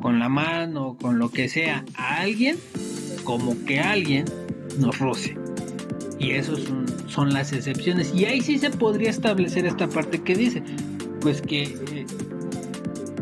con 0.00 0.18
la 0.18 0.28
mano, 0.28 0.96
con 1.00 1.18
lo 1.18 1.30
que 1.30 1.48
sea, 1.48 1.84
a 1.94 2.20
alguien, 2.20 2.56
como 3.24 3.64
que 3.64 3.80
alguien 3.80 4.24
nos 4.78 4.98
roce. 4.98 5.36
Y 6.20 6.32
esos 6.32 6.60
son, 7.08 7.32
las 7.32 7.52
excepciones. 7.52 8.12
Y 8.14 8.26
ahí 8.26 8.42
sí 8.42 8.58
se 8.58 8.70
podría 8.70 9.08
establecer 9.08 9.64
esta 9.64 9.88
parte 9.88 10.22
que 10.22 10.34
dice, 10.34 10.62
pues 11.22 11.40
que 11.40 11.62
eh, 11.62 12.06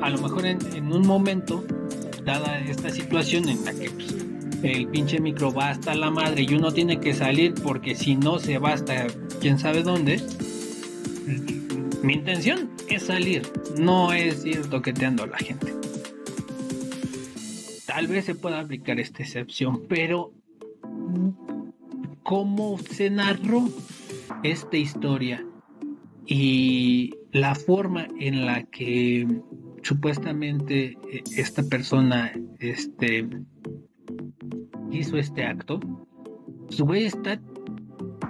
a 0.02 0.10
lo 0.10 0.18
mejor 0.18 0.44
en, 0.46 0.92
un 0.92 1.06
momento, 1.06 1.64
dada 2.24 2.58
esta 2.58 2.90
situación 2.90 3.48
en 3.48 3.64
la 3.64 3.72
que 3.72 3.88
pues, 3.90 4.14
el 4.64 4.88
pinche 4.88 5.20
micro 5.20 5.52
va 5.52 5.70
hasta 5.70 5.94
la 5.94 6.10
madre 6.10 6.42
y 6.42 6.54
uno 6.54 6.72
tiene 6.72 6.98
que 6.98 7.14
salir 7.14 7.54
porque 7.54 7.94
si 7.94 8.16
no 8.16 8.40
se 8.40 8.58
va 8.58 8.72
hasta 8.72 9.06
quién 9.40 9.60
sabe 9.60 9.84
dónde, 9.84 10.20
mi 12.02 12.14
intención 12.14 12.70
es 12.88 13.04
salir, 13.04 13.42
no 13.78 14.12
es 14.12 14.44
ir 14.44 14.68
toqueteando 14.68 15.22
a 15.22 15.28
la 15.28 15.38
gente. 15.38 15.72
Tal 17.86 18.08
vez 18.08 18.24
se 18.24 18.34
pueda 18.34 18.60
aplicar 18.60 18.98
esta 18.98 19.22
excepción, 19.22 19.86
pero 19.88 20.32
cómo 22.28 22.76
se 22.76 23.08
narró 23.08 23.70
esta 24.42 24.76
historia 24.76 25.46
y 26.26 27.14
la 27.32 27.54
forma 27.54 28.06
en 28.20 28.44
la 28.44 28.64
que 28.64 29.26
supuestamente 29.82 30.98
eh, 31.10 31.24
esta 31.38 31.62
persona 31.62 32.30
este, 32.58 33.26
hizo 34.90 35.16
este 35.16 35.46
acto, 35.46 35.80
su 36.68 36.84
güey 36.84 37.06
está 37.06 37.40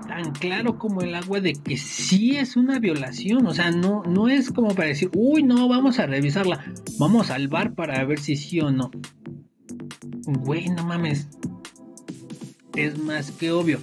tan 0.06 0.30
claro 0.30 0.78
como 0.78 1.00
el 1.00 1.16
agua 1.16 1.40
de 1.40 1.54
que 1.54 1.76
sí 1.76 2.36
es 2.36 2.56
una 2.56 2.78
violación. 2.78 3.48
O 3.48 3.52
sea, 3.52 3.72
no, 3.72 4.04
no 4.04 4.28
es 4.28 4.52
como 4.52 4.76
para 4.76 4.90
decir, 4.90 5.10
uy, 5.12 5.42
no, 5.42 5.68
vamos 5.68 5.98
a 5.98 6.06
revisarla. 6.06 6.72
Vamos 7.00 7.30
al 7.30 7.48
bar 7.48 7.74
para 7.74 8.04
ver 8.04 8.20
si 8.20 8.36
sí 8.36 8.60
o 8.60 8.70
no. 8.70 8.92
Güey, 10.24 10.68
no 10.68 10.84
mames 10.84 11.28
es 12.78 12.98
más 12.98 13.30
que 13.32 13.50
obvio. 13.50 13.78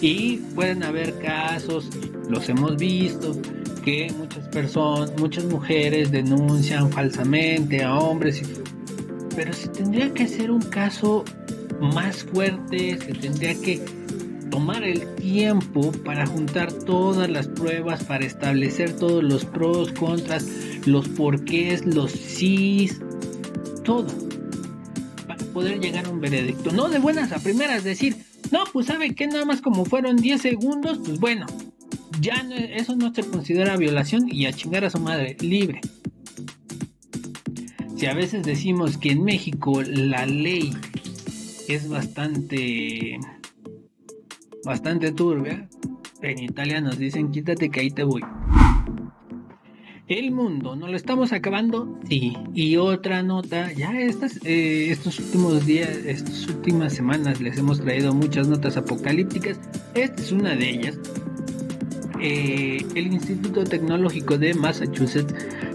Y 0.00 0.38
pueden 0.54 0.82
haber 0.82 1.18
casos, 1.18 1.88
los 2.28 2.48
hemos 2.48 2.76
visto, 2.76 3.36
que 3.84 4.12
muchas 4.16 4.46
personas, 4.48 5.12
muchas 5.18 5.44
mujeres 5.44 6.10
denuncian 6.10 6.90
falsamente 6.90 7.82
a 7.82 7.94
hombres. 7.94 8.42
Pero 9.34 9.52
se 9.52 9.68
tendría 9.68 10.12
que 10.14 10.24
hacer 10.24 10.50
un 10.50 10.62
caso 10.62 11.24
más 11.80 12.24
fuerte, 12.24 12.98
se 12.98 13.12
tendría 13.12 13.54
que 13.60 13.80
tomar 14.50 14.82
el 14.82 15.14
tiempo 15.16 15.92
para 16.04 16.26
juntar 16.26 16.72
todas 16.72 17.28
las 17.28 17.46
pruebas, 17.46 18.04
para 18.04 18.24
establecer 18.24 18.92
todos 18.96 19.22
los 19.22 19.44
pros, 19.44 19.92
contras, 19.92 20.46
los 20.86 21.08
porqués, 21.08 21.84
los 21.84 22.10
sís, 22.12 23.00
todo, 23.84 24.08
para 25.26 25.44
poder 25.46 25.80
llegar 25.80 26.06
a 26.06 26.08
un 26.08 26.20
veredicto. 26.20 26.72
No 26.72 26.88
de 26.88 26.98
buenas 26.98 27.32
a 27.32 27.38
primeras 27.38 27.84
decir, 27.84 28.16
no, 28.50 28.64
pues 28.72 28.86
sabe 28.86 29.14
que 29.14 29.26
nada 29.26 29.44
más 29.44 29.60
como 29.60 29.84
fueron 29.84 30.16
10 30.16 30.40
segundos, 30.40 30.98
pues 31.04 31.18
bueno, 31.20 31.46
ya 32.20 32.46
eso 32.74 32.96
no 32.96 33.14
se 33.14 33.22
considera 33.22 33.76
violación 33.76 34.28
y 34.28 34.46
a 34.46 34.52
chingar 34.52 34.84
a 34.84 34.90
su 34.90 34.98
madre, 34.98 35.36
libre. 35.40 35.80
Si 37.96 38.06
a 38.06 38.14
veces 38.14 38.44
decimos 38.44 38.96
que 38.96 39.10
en 39.10 39.24
México 39.24 39.82
la 39.82 40.24
ley 40.24 40.72
es 41.68 41.88
bastante 41.88 43.18
bastante 44.64 45.12
turbia, 45.12 45.68
en 46.22 46.38
Italia 46.42 46.80
nos 46.80 46.98
dicen 46.98 47.30
quítate 47.30 47.70
que 47.70 47.80
ahí 47.80 47.90
te 47.90 48.04
voy. 48.04 48.22
El 50.08 50.30
mundo, 50.30 50.74
¿no 50.74 50.88
lo 50.88 50.96
estamos 50.96 51.32
acabando? 51.34 51.98
Sí. 52.08 52.34
Y 52.54 52.76
otra 52.76 53.22
nota, 53.22 53.70
ya 53.74 54.00
estas, 54.00 54.40
eh, 54.42 54.90
estos 54.90 55.18
últimos 55.18 55.66
días, 55.66 55.90
estas 55.90 56.48
últimas 56.48 56.94
semanas 56.94 57.42
les 57.42 57.58
hemos 57.58 57.82
traído 57.82 58.14
muchas 58.14 58.48
notas 58.48 58.78
apocalípticas. 58.78 59.60
Esta 59.94 60.22
es 60.22 60.32
una 60.32 60.56
de 60.56 60.70
ellas. 60.70 60.98
Eh, 62.22 62.78
el 62.94 63.12
Instituto 63.12 63.64
Tecnológico 63.64 64.38
de 64.38 64.54
Massachusetts 64.54 65.34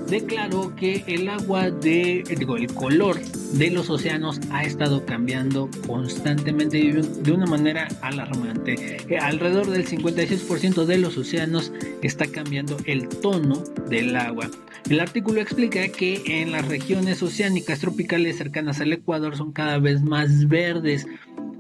declaró 0.10 0.76
que 0.76 1.04
el 1.08 1.30
agua 1.30 1.72
de, 1.72 2.24
digo, 2.38 2.58
el 2.58 2.74
color 2.74 3.20
de 3.54 3.72
los 3.72 3.90
océanos 3.90 4.40
ha 4.52 4.64
estado 4.64 5.06
cambiando 5.06 5.70
constantemente 5.88 6.78
de 6.94 7.32
una 7.32 7.46
manera 7.46 7.88
alarmante. 8.02 8.98
Eh, 9.08 9.18
alrededor 9.18 9.70
del 9.70 9.88
56% 9.88 10.86
de 10.86 10.98
los 10.98 11.18
océanos 11.18 11.72
está 12.02 12.28
cambiando 12.28 12.78
el 12.86 13.08
tono 13.08 13.64
del 13.90 14.16
agua. 14.16 14.50
El 14.90 15.00
artículo 15.00 15.40
explica 15.40 15.88
que 15.88 16.22
en 16.26 16.52
las 16.52 16.68
regiones 16.68 17.24
oceánicas 17.24 17.80
tropicales 17.80 18.38
cercanas 18.38 18.82
al 18.82 18.92
Ecuador 18.92 19.38
son 19.38 19.54
cada 19.54 19.80
vez 19.80 20.02
más 20.02 20.48
verdes 20.48 21.08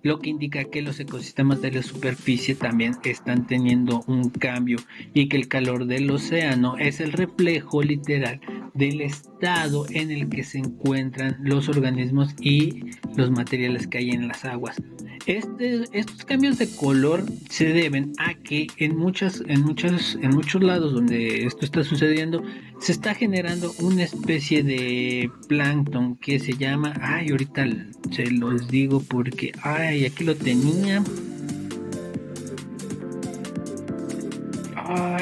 lo 0.03 0.19
que 0.19 0.29
indica 0.29 0.65
que 0.65 0.81
los 0.81 0.99
ecosistemas 0.99 1.61
de 1.61 1.71
la 1.71 1.81
superficie 1.81 2.55
también 2.55 2.93
están 3.05 3.47
teniendo 3.47 4.03
un 4.05 4.29
cambio 4.29 4.77
y 5.13 5.29
que 5.29 5.37
el 5.37 5.47
calor 5.47 5.85
del 5.85 6.11
océano 6.11 6.77
es 6.77 6.99
el 6.99 7.13
reflejo 7.13 7.81
literal 7.81 8.41
del 8.73 9.01
estado 9.01 9.86
en 9.89 10.12
el 10.12 10.29
que 10.29 10.43
se 10.43 10.59
encuentran 10.59 11.38
los 11.41 11.69
organismos 11.69 12.33
y 12.39 12.86
los 13.15 13.31
materiales 13.31 13.88
que 13.88 13.99
hay 13.99 14.12
en 14.12 14.27
las 14.27 14.45
aguas. 14.45 14.81
Este, 15.25 15.83
estos 15.93 16.25
cambios 16.25 16.57
de 16.57 16.67
color 16.75 17.23
se 17.49 17.67
deben 17.67 18.12
a 18.17 18.33
que 18.33 18.67
en 18.77 18.97
muchas, 18.97 19.43
en 19.47 19.62
muchas, 19.62 20.17
en 20.21 20.31
muchos 20.31 20.62
lados 20.62 20.93
donde 20.93 21.45
esto 21.45 21.65
está 21.65 21.83
sucediendo, 21.83 22.43
se 22.79 22.91
está 22.91 23.13
generando 23.13 23.71
una 23.79 24.03
especie 24.03 24.63
de 24.63 25.31
plancton 25.47 26.17
que 26.17 26.39
se 26.39 26.53
llama, 26.53 26.93
ay, 27.01 27.29
ahorita 27.31 27.65
se 28.12 28.29
los 28.31 28.67
digo 28.67 29.01
porque, 29.01 29.51
ay, 29.62 30.05
aquí 30.05 30.23
lo 30.23 30.36
tenía. 30.36 31.03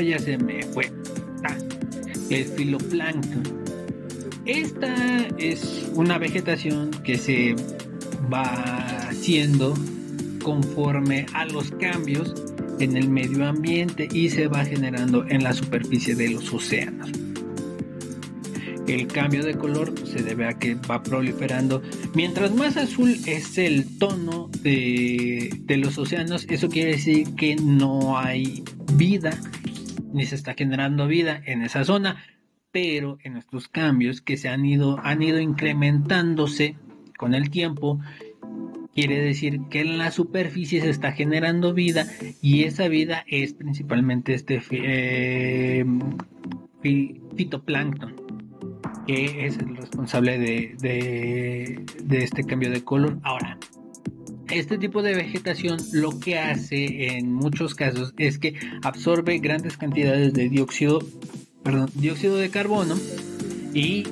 Ya 0.02 0.18
se 0.18 0.38
me 0.38 0.64
fue. 0.64 0.92
Ah, 1.44 1.56
el 2.32 2.46
filoplancton. 2.46 3.44
Esta 4.46 5.28
es 5.38 5.90
una 5.96 6.18
vegetación 6.18 6.92
que 7.04 7.18
se 7.18 7.56
va 8.32 9.10
haciendo 9.10 9.74
conforme 10.44 11.26
a 11.34 11.46
los 11.46 11.72
cambios 11.72 12.34
en 12.80 12.98
el 12.98 13.10
medio 13.10 13.46
ambiente 13.46 14.08
y 14.12 14.30
se 14.30 14.48
va 14.48 14.66
generando 14.66 15.26
en 15.28 15.44
la 15.44 15.54
superficie 15.54 16.16
de 16.16 16.30
los 16.30 16.52
océanos. 16.52 17.12
El 18.88 19.08
cambio 19.08 19.44
de 19.46 19.54
color 19.54 19.94
se 20.06 20.24
debe 20.24 20.48
a 20.48 20.58
que 20.58 20.76
va 20.76 21.04
proliferando. 21.04 21.82
Mientras 22.16 22.54
más 22.54 22.78
azul 22.78 23.16
es 23.26 23.58
el 23.58 23.98
tono 24.00 24.50
de, 24.64 25.56
de 25.66 25.78
los 25.78 25.98
océanos, 25.98 26.46
eso 26.50 26.68
quiere 26.68 26.92
decir 26.92 27.36
que 27.36 27.56
no 27.56 28.18
hay 28.18 28.64
vida, 28.96 29.40
ni 30.14 30.26
se 30.26 30.36
está 30.36 30.54
generando 30.54 31.08
vida 31.08 31.42
en 31.46 31.62
esa 31.62 31.84
zona. 31.84 32.24
Pero 32.72 33.18
en 33.24 33.38
estos 33.38 33.68
cambios 33.68 34.22
que 34.22 34.38
se 34.38 34.48
han 34.50 34.66
ido, 34.66 35.00
han 35.04 35.22
ido 35.22 35.40
incrementándose 35.40 36.78
con 37.18 37.34
el 37.34 37.50
tiempo, 37.50 38.00
quiere 38.96 39.22
decir 39.22 39.62
que 39.70 39.82
en 39.82 39.98
la 39.98 40.12
superficie 40.12 40.82
se 40.82 40.90
está 40.90 41.12
generando 41.12 41.74
vida 41.74 42.08
y 42.42 42.64
esa 42.64 42.88
vida 42.88 43.24
es 43.28 43.54
principalmente 43.54 44.34
este 44.34 44.62
eh, 44.72 45.86
fitoplancton 47.36 48.16
que 49.08 49.46
es 49.46 49.58
el 49.58 49.76
responsable 49.76 50.38
de, 50.38 51.86
de, 52.04 52.24
este 52.24 52.44
cambio 52.44 52.70
de 52.70 52.84
color. 52.84 53.20
Ahora, 53.24 53.58
este 54.52 54.78
tipo 54.78 55.02
de 55.02 55.16
vegetación 55.16 55.78
lo 55.94 56.20
que 56.20 56.38
hace 56.38 57.16
en 57.16 57.34
muchos 57.34 57.76
casos 57.76 58.14
es 58.18 58.38
que 58.38 58.56
absorbe 58.84 59.38
grandes 59.40 59.78
cantidades 59.78 60.34
de 60.34 60.50
dióxido, 60.50 61.00
de 61.64 62.50
carbono 62.50 62.96
y 63.74 64.04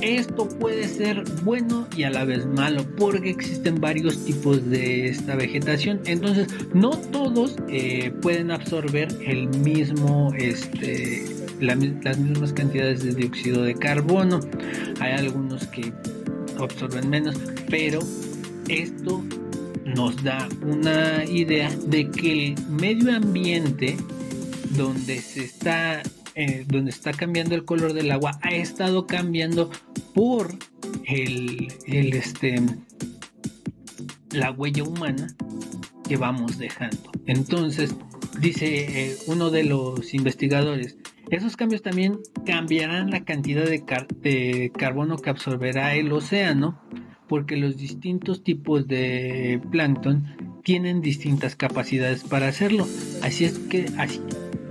esto 0.00 0.48
puede 0.48 0.88
ser 0.88 1.24
bueno 1.44 1.86
y 1.94 2.04
a 2.04 2.10
la 2.10 2.24
vez 2.24 2.46
malo 2.46 2.84
porque 2.96 3.30
existen 3.30 3.80
varios 3.80 4.24
tipos 4.24 4.68
de 4.70 5.08
esta 5.08 5.36
vegetación. 5.36 6.00
Entonces, 6.06 6.48
no 6.72 6.90
todos 6.90 7.56
eh, 7.68 8.10
pueden 8.22 8.50
absorber 8.50 9.08
el 9.20 9.48
mismo, 9.58 10.32
este, 10.38 11.26
las 11.60 11.76
mismas 12.18 12.54
cantidades 12.54 13.04
de 13.04 13.14
dióxido 13.14 13.62
de 13.62 13.74
carbono. 13.74 14.40
Hay 15.00 15.12
algunos 15.12 15.66
que 15.66 15.92
absorben 16.58 17.10
menos, 17.10 17.36
pero 17.68 18.00
esto 18.70 19.24
nos 19.84 20.22
da 20.22 20.48
una 20.62 21.24
idea 21.24 21.70
de 21.86 22.10
que 22.10 22.48
el 22.48 22.66
medio 22.68 23.14
ambiente 23.14 23.96
donde 24.76 25.20
se 25.20 25.44
está 25.44 26.02
eh, 26.36 26.64
donde 26.68 26.90
está 26.90 27.12
cambiando 27.12 27.56
el 27.56 27.64
color 27.64 27.92
del 27.92 28.10
agua 28.12 28.38
ha 28.42 28.50
estado 28.50 29.06
cambiando 29.06 29.70
por 30.14 30.56
el, 31.04 31.68
este, 31.86 32.62
la 34.30 34.52
huella 34.52 34.84
humana 34.84 35.26
que 36.08 36.16
vamos 36.16 36.56
dejando. 36.56 37.10
Entonces, 37.26 37.94
dice 38.40 39.10
eh, 39.10 39.16
uno 39.26 39.50
de 39.50 39.64
los 39.64 40.14
investigadores, 40.14 40.96
esos 41.30 41.56
cambios 41.56 41.82
también 41.82 42.20
cambiarán 42.46 43.10
la 43.10 43.24
cantidad 43.24 43.64
de, 43.64 43.82
de, 44.20 44.72
carbono 44.76 45.16
que 45.18 45.30
absorberá 45.30 45.94
el 45.94 46.12
océano, 46.12 46.80
porque 47.30 47.56
los 47.56 47.76
distintos 47.76 48.42
tipos 48.42 48.88
de 48.88 49.60
plancton 49.70 50.24
tienen 50.64 51.00
distintas 51.00 51.54
capacidades 51.54 52.24
para 52.24 52.48
hacerlo. 52.48 52.88
Así 53.22 53.44
es 53.44 53.56
que 53.56 53.86
así 53.98 54.20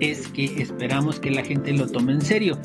es 0.02 0.28
que 0.28 0.62
esperamos 0.62 1.22
que 1.22 1.32
la 1.32 1.42
gente 1.42 1.72
lo 1.72 1.88
tome 1.88 2.12
en 2.12 2.22
serio. 2.22 2.60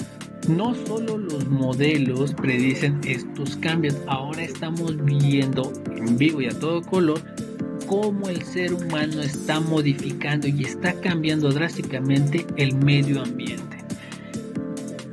No 0.48 0.74
solo 0.74 1.16
los 1.16 1.48
modelos 1.48 2.34
predicen 2.34 3.00
estos 3.06 3.54
cambios, 3.56 3.96
ahora 4.08 4.42
estamos 4.42 4.96
viendo 5.04 5.72
en 5.96 6.18
vivo 6.18 6.42
y 6.42 6.46
a 6.46 6.58
todo 6.58 6.82
color 6.82 7.22
cómo 7.86 8.28
el 8.28 8.42
ser 8.42 8.74
humano 8.74 9.22
está 9.22 9.60
modificando 9.60 10.48
y 10.48 10.64
está 10.64 10.92
cambiando 11.00 11.50
drásticamente 11.50 12.44
el 12.56 12.74
medio 12.74 13.22
ambiente. 13.22 13.78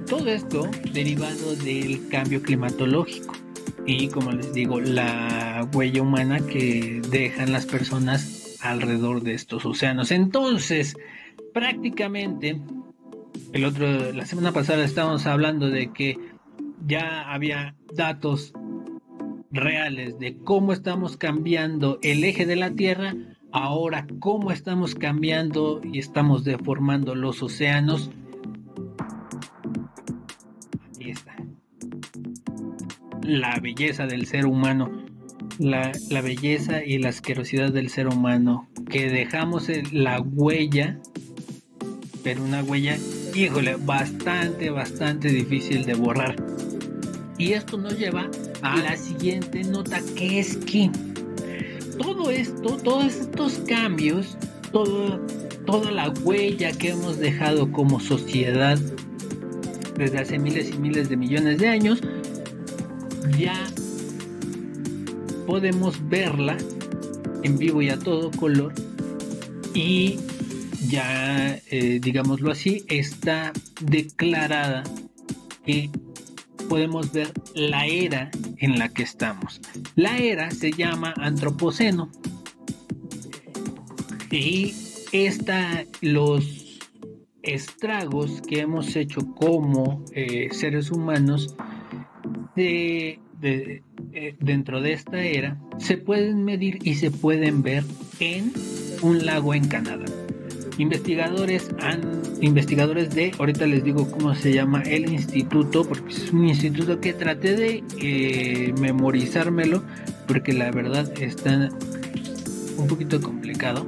Todo 0.08 0.28
esto 0.28 0.68
derivado 0.92 1.56
del 1.58 2.08
cambio 2.10 2.42
climatológico 2.42 3.41
y 3.86 4.08
como 4.10 4.32
les 4.32 4.54
digo, 4.54 4.80
la 4.80 5.68
huella 5.74 6.02
humana 6.02 6.40
que 6.40 7.02
dejan 7.10 7.52
las 7.52 7.66
personas 7.66 8.58
alrededor 8.62 9.22
de 9.22 9.34
estos 9.34 9.66
océanos. 9.66 10.12
Entonces, 10.12 10.96
prácticamente 11.54 12.62
el 13.54 13.66
otro, 13.66 14.14
la 14.14 14.26
semana 14.26 14.52
pasada 14.52 14.84
estábamos 14.84 15.26
hablando 15.26 15.70
de 15.70 15.92
que 15.92 16.18
ya 16.86 17.32
había 17.32 17.76
datos 17.94 18.54
reales 19.52 20.18
de 20.20 20.38
cómo 20.38 20.74
estamos 20.74 21.18
cambiando 21.18 22.00
el 22.02 22.24
eje 22.24 22.46
de 22.46 22.56
la 22.56 22.72
Tierra, 22.72 23.16
ahora 23.52 24.08
cómo 24.20 24.52
estamos 24.52 24.96
cambiando 24.96 25.82
y 25.84 26.00
estamos 26.00 26.44
deformando 26.44 27.16
los 27.16 27.44
océanos. 27.44 28.10
La 33.24 33.60
belleza 33.60 34.06
del 34.06 34.26
ser 34.26 34.46
humano, 34.46 34.92
la, 35.60 35.92
la 36.10 36.22
belleza 36.22 36.84
y 36.84 36.98
la 36.98 37.10
asquerosidad 37.10 37.72
del 37.72 37.90
ser 37.90 38.08
humano, 38.08 38.70
que 38.90 39.10
dejamos 39.10 39.68
la 39.92 40.20
huella, 40.22 41.00
pero 42.24 42.44
una 42.44 42.64
huella 42.64 42.98
híjole, 43.36 43.76
bastante, 43.76 44.70
bastante 44.70 45.30
difícil 45.30 45.86
de 45.86 45.94
borrar. 45.94 46.36
Y 47.38 47.54
esto 47.54 47.78
nos 47.78 47.98
lleva 47.98 48.30
a 48.62 48.78
la 48.78 48.96
siguiente 48.96 49.64
nota, 49.64 50.00
que 50.16 50.40
es 50.40 50.58
que 50.58 50.92
todo 51.98 52.30
esto, 52.30 52.78
todos 52.78 53.16
estos 53.16 53.54
cambios, 53.68 54.38
todo, 54.72 55.20
toda 55.66 55.92
la 55.92 56.10
huella 56.10 56.72
que 56.72 56.90
hemos 56.90 57.18
dejado 57.18 57.72
como 57.72 58.00
sociedad 58.00 58.78
desde 59.98 60.20
hace 60.20 60.40
miles 60.40 60.72
y 60.72 60.78
miles 60.78 61.10
de 61.10 61.18
millones 61.18 61.60
de 61.60 61.68
años, 61.68 62.02
ya 63.38 63.68
podemos 65.46 66.08
verla 66.10 66.58
en 67.44 67.58
vivo 67.58 67.82
y 67.82 67.90
a 67.90 68.00
todo 68.00 68.32
color 68.32 68.74
y 69.74 70.20
ya, 70.88 71.56
eh, 71.70 72.00
digámoslo 72.02 72.52
así, 72.52 72.84
está 72.88 73.54
declarada 73.82 74.84
que 75.66 75.90
podemos 76.68 77.12
ver 77.12 77.32
la 77.54 77.86
era 77.86 78.32
en 78.58 78.80
la 78.80 78.90
que 78.90 79.04
estamos. 79.04 79.62
La 79.96 80.18
era 80.18 80.52
se 80.52 80.72
llama 80.72 81.14
antropoceno 81.18 82.10
y 84.30 84.74
esta, 85.12 85.84
los 86.02 86.80
estragos 87.44 88.42
que 88.42 88.62
hemos 88.62 88.96
hecho 88.96 89.34
como 89.36 90.06
eh, 90.14 90.50
seres 90.52 90.92
humanos 90.92 91.56
de, 92.56 93.20
eh, 93.42 94.36
dentro 94.40 94.82
de 94.82 94.94
esta 94.94 95.22
era 95.22 95.58
se 95.78 95.98
pueden 95.98 96.44
medir 96.44 96.80
y 96.84 96.96
se 96.96 97.12
pueden 97.12 97.64
ver 97.64 97.84
en 98.20 98.52
un 99.02 99.26
lago 99.26 99.54
en 99.54 99.68
Canadá. 99.68 100.06
Investigadores 100.78 101.70
han 101.80 102.02
investigadores 102.42 103.14
de 103.14 103.32
ahorita 103.38 103.68
les 103.68 103.84
digo 103.84 104.10
cómo 104.10 104.34
se 104.34 104.54
llama 104.54 104.82
el 104.84 105.12
instituto 105.12 105.84
porque 105.88 106.14
es 106.14 106.32
un 106.32 106.48
instituto 106.48 107.00
que 107.00 107.14
traté 107.14 107.56
de 107.56 107.84
eh, 108.02 108.74
memorizármelo 108.80 109.84
porque 110.28 110.54
la 110.54 110.72
verdad 110.72 111.12
está 111.22 111.70
un 112.78 112.88
poquito 112.88 113.22
complicado 113.22 113.86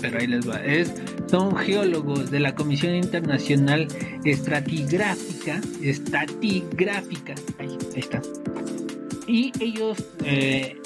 pero 0.00 0.18
ahí 0.18 0.26
les 0.26 0.48
va. 0.48 0.64
Es 0.64 0.92
son 1.28 1.56
geólogos 1.56 2.30
de 2.30 2.40
la 2.40 2.54
Comisión 2.54 2.94
Internacional 2.94 3.88
Estratigráfica 4.24 5.60
Estratigráfica 5.82 7.34
ahí, 7.58 7.78
está 7.94 8.20
y 9.26 9.52
ellos 9.60 10.02
eh, 10.24 10.80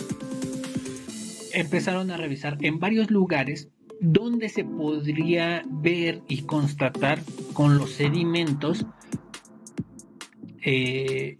empezaron 1.52 2.10
a 2.10 2.16
revisar 2.16 2.58
en 2.60 2.80
varios 2.80 3.10
lugares 3.10 3.68
donde 4.00 4.48
se 4.48 4.64
podría 4.64 5.62
ver 5.68 6.22
y 6.26 6.42
constatar 6.42 7.22
con 7.52 7.78
los 7.78 7.92
sedimentos 7.92 8.84
eh, 10.64 11.38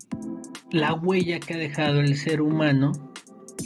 la 0.70 0.94
huella 0.94 1.40
que 1.40 1.54
ha 1.54 1.56
dejado 1.56 2.00
el 2.00 2.16
ser 2.16 2.40
humano 2.40 2.92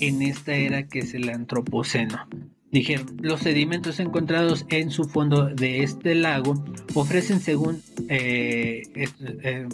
en 0.00 0.22
esta 0.22 0.54
era 0.54 0.88
que 0.88 1.00
es 1.00 1.14
el 1.14 1.28
antropoceno. 1.28 2.26
Dijeron, 2.76 3.06
los 3.22 3.40
sedimentos 3.40 4.00
encontrados 4.00 4.66
en 4.68 4.90
su 4.90 5.04
fondo 5.04 5.46
de 5.46 5.82
este 5.82 6.14
lago 6.14 6.62
ofrecen 6.92 7.40
según 7.40 7.80
eh, 8.10 8.82
eh, 8.94 9.66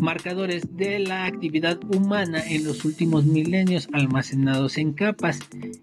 marcadores 0.00 0.74
de 0.74 1.00
la 1.00 1.26
actividad 1.26 1.78
humana 1.94 2.42
en 2.48 2.64
los 2.64 2.86
últimos 2.86 3.26
milenios 3.26 3.90
almacenados 3.92 4.78
en 4.78 4.94
capas. 4.94 5.40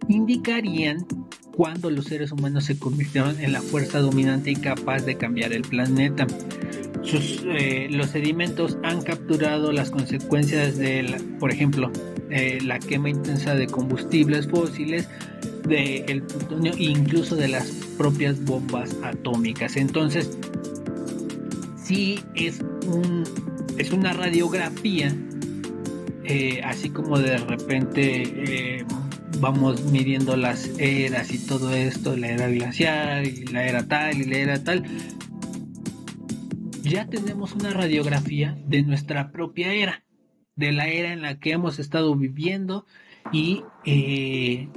Indicarían 0.09 1.05
cuando 1.55 1.91
los 1.91 2.05
seres 2.05 2.31
humanos 2.31 2.63
se 2.63 2.79
convirtieron 2.79 3.39
en 3.39 3.53
la 3.53 3.61
fuerza 3.61 3.99
dominante 3.99 4.49
y 4.49 4.55
capaz 4.55 5.05
de 5.05 5.15
cambiar 5.15 5.53
el 5.53 5.61
planeta. 5.61 6.25
Eh, 7.13 7.87
los 7.91 8.09
sedimentos 8.09 8.77
han 8.83 9.01
capturado 9.01 9.71
las 9.71 9.91
consecuencias 9.91 10.77
de, 10.77 11.21
por 11.39 11.51
ejemplo, 11.51 11.91
eh, 12.31 12.59
la 12.63 12.79
quema 12.79 13.09
intensa 13.09 13.53
de 13.53 13.67
combustibles 13.67 14.47
fósiles, 14.47 15.07
del 15.67 16.21
plutonio 16.23 16.73
e 16.73 16.83
incluso 16.83 17.35
de 17.35 17.47
las 17.47 17.71
propias 17.97 18.43
bombas 18.43 18.95
atómicas. 19.03 19.77
Entonces, 19.77 20.37
sí 21.81 22.19
es 22.35 22.59
un 22.87 23.23
es 23.77 23.91
una 23.91 24.13
radiografía, 24.13 25.13
eh, 26.23 26.61
así 26.63 26.89
como 26.89 27.19
de 27.19 27.37
repente 27.37 28.85
vamos 29.39 29.83
midiendo 29.91 30.37
las 30.37 30.69
eras 30.79 31.33
y 31.33 31.39
todo 31.39 31.73
esto, 31.73 32.15
la 32.15 32.29
era 32.29 32.47
glacial 32.47 33.27
y 33.27 33.45
la 33.47 33.67
era 33.67 33.83
tal 33.83 34.21
y 34.21 34.25
la 34.25 34.37
era 34.37 34.63
tal, 34.63 34.83
ya 36.85 37.07
tenemos 37.07 37.53
una 37.53 37.71
radiografía 37.71 38.57
de 38.67 38.83
nuestra 38.83 39.31
propia 39.31 39.73
era, 39.73 40.03
de 40.55 40.71
la 40.71 40.87
era 40.87 41.11
en 41.13 41.21
la 41.21 41.39
que 41.39 41.51
hemos 41.51 41.79
estado 41.79 42.15
viviendo 42.15 42.85
y 43.31 43.63
eh, 43.85 44.69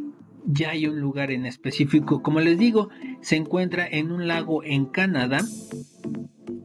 ya 0.46 0.70
hay 0.70 0.86
un 0.86 1.00
lugar 1.00 1.30
en 1.30 1.46
específico. 1.46 2.22
Como 2.22 2.40
les 2.40 2.58
digo, 2.58 2.88
se 3.20 3.36
encuentra 3.36 3.86
en 3.86 4.10
un 4.10 4.26
lago 4.26 4.64
en 4.64 4.86
Canadá 4.86 5.40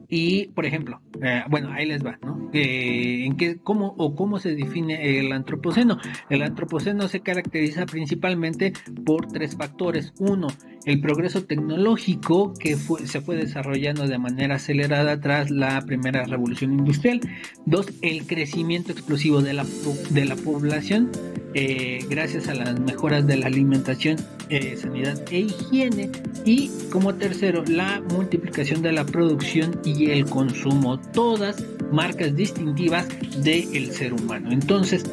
y, 0.08 0.46
por 0.48 0.64
ejemplo, 0.64 1.00
eh, 1.22 1.42
bueno, 1.50 1.72
ahí 1.72 1.86
les 1.86 2.04
va, 2.04 2.18
¿no? 2.22 2.50
Eh, 2.52 3.24
¿En 3.24 3.36
qué, 3.36 3.58
cómo 3.58 3.94
o 3.98 4.14
cómo 4.14 4.38
se 4.38 4.54
define 4.54 5.18
el 5.18 5.32
antropoceno? 5.32 5.98
El 6.30 6.42
antropoceno 6.42 7.08
se 7.08 7.20
caracteriza 7.20 7.84
principalmente 7.86 8.72
por 9.04 9.26
tres 9.26 9.56
factores. 9.56 10.14
Uno, 10.18 10.48
el 10.86 11.00
progreso 11.00 11.44
tecnológico 11.44 12.52
que 12.54 12.76
se 12.76 13.20
fue 13.20 13.36
desarrollando 13.36 14.06
de 14.06 14.18
manera 14.18 14.56
acelerada 14.56 15.20
tras 15.20 15.50
la 15.50 15.80
primera 15.82 16.24
revolución 16.24 16.72
industrial. 16.72 17.20
Dos, 17.66 17.86
el 18.02 18.26
crecimiento 18.26 18.92
explosivo 18.92 19.40
de 19.42 19.54
la, 19.54 19.66
de 20.10 20.24
la 20.24 20.36
población 20.36 21.10
eh, 21.56 22.04
gracias 22.10 22.48
a 22.48 22.54
las 22.54 22.80
mejoras 22.80 23.28
de 23.28 23.36
la 23.36 23.46
alimentación, 23.46 24.16
eh, 24.48 24.76
sanidad 24.76 25.20
e 25.30 25.40
higiene. 25.40 26.10
Y 26.44 26.68
como 26.90 27.14
tercero, 27.14 27.62
la 27.68 28.02
multiplicación 28.10 28.82
de 28.82 28.90
la 28.90 29.06
producción 29.06 29.80
y 29.84 30.10
el 30.10 30.26
consumo. 30.26 30.98
Todas 31.12 31.64
marcas 31.92 32.34
distintivas 32.34 33.06
del 33.42 33.92
ser 33.92 34.14
humano. 34.14 34.50
Entonces, 34.50 35.04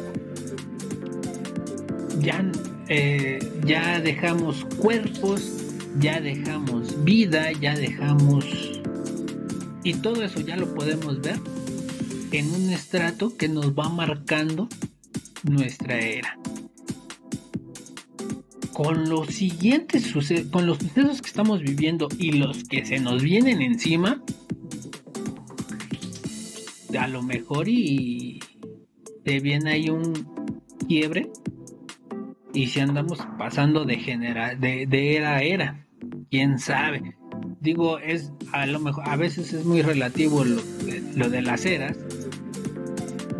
ya, 2.18 2.44
eh, 2.88 3.38
ya 3.64 4.00
dejamos 4.00 4.64
cuerpos 4.78 5.61
ya 5.98 6.20
dejamos 6.20 7.04
vida, 7.04 7.52
ya 7.52 7.74
dejamos... 7.74 8.44
Y 9.84 9.94
todo 9.94 10.22
eso 10.22 10.40
ya 10.40 10.56
lo 10.56 10.74
podemos 10.74 11.20
ver 11.20 11.40
en 12.30 12.54
un 12.54 12.70
estrato 12.70 13.36
que 13.36 13.48
nos 13.48 13.72
va 13.72 13.88
marcando 13.88 14.68
nuestra 15.42 15.98
era. 15.98 16.38
Con 18.72 19.08
los 19.08 19.28
siguientes 19.28 20.04
sucesos, 20.04 20.50
con 20.50 20.66
los 20.66 20.78
sucesos 20.78 21.20
que 21.20 21.28
estamos 21.28 21.62
viviendo 21.62 22.08
y 22.16 22.32
los 22.32 22.64
que 22.64 22.84
se 22.84 23.00
nos 23.00 23.22
vienen 23.22 23.60
encima, 23.60 24.22
a 26.98 27.08
lo 27.08 27.22
mejor 27.22 27.68
y 27.68 28.40
te 29.24 29.40
viene 29.40 29.72
ahí 29.72 29.90
un 29.90 30.12
quiebre 30.88 31.30
y 32.54 32.66
si 32.66 32.80
andamos 32.80 33.18
pasando 33.38 33.84
de, 33.84 33.96
genera, 33.96 34.54
de, 34.54 34.86
de 34.86 35.16
era 35.16 35.36
a 35.36 35.42
era 35.42 35.81
quién 36.30 36.58
sabe. 36.58 37.14
Digo, 37.60 37.98
es 37.98 38.32
a 38.52 38.66
lo 38.66 38.80
mejor, 38.80 39.08
a 39.08 39.16
veces 39.16 39.52
es 39.52 39.64
muy 39.64 39.82
relativo 39.82 40.44
lo, 40.44 40.62
lo 41.16 41.30
de 41.30 41.42
las 41.42 41.64
eras. 41.64 41.96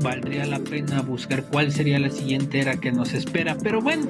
Valdría 0.03 0.47
la 0.47 0.59
pena 0.59 1.03
buscar 1.03 1.45
cuál 1.45 1.73
sería 1.73 1.99
la 1.99 2.11
siguiente 2.11 2.61
era 2.61 2.77
que 2.77 2.93
nos 2.93 3.13
espera, 3.15 3.57
pero 3.63 3.81
bueno, 3.81 4.07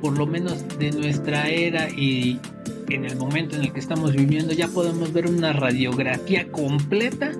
por 0.00 0.16
lo 0.16 0.26
menos 0.26 0.78
de 0.78 0.92
nuestra 0.92 1.48
era 1.48 1.88
y 1.90 2.40
en 2.88 3.04
el 3.04 3.16
momento 3.16 3.56
en 3.56 3.62
el 3.62 3.72
que 3.72 3.80
estamos 3.80 4.14
viviendo 4.14 4.52
ya 4.54 4.68
podemos 4.68 5.12
ver 5.12 5.26
una 5.26 5.52
radiografía 5.52 6.50
completa 6.50 7.32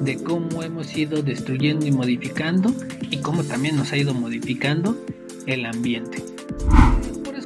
de 0.00 0.22
cómo 0.22 0.62
hemos 0.62 0.96
ido 0.96 1.22
destruyendo 1.22 1.86
y 1.86 1.90
modificando 1.90 2.72
y 3.10 3.18
cómo 3.18 3.42
también 3.42 3.76
nos 3.76 3.92
ha 3.92 3.96
ido 3.96 4.14
modificando 4.14 4.96
el 5.46 5.66
ambiente 5.66 6.33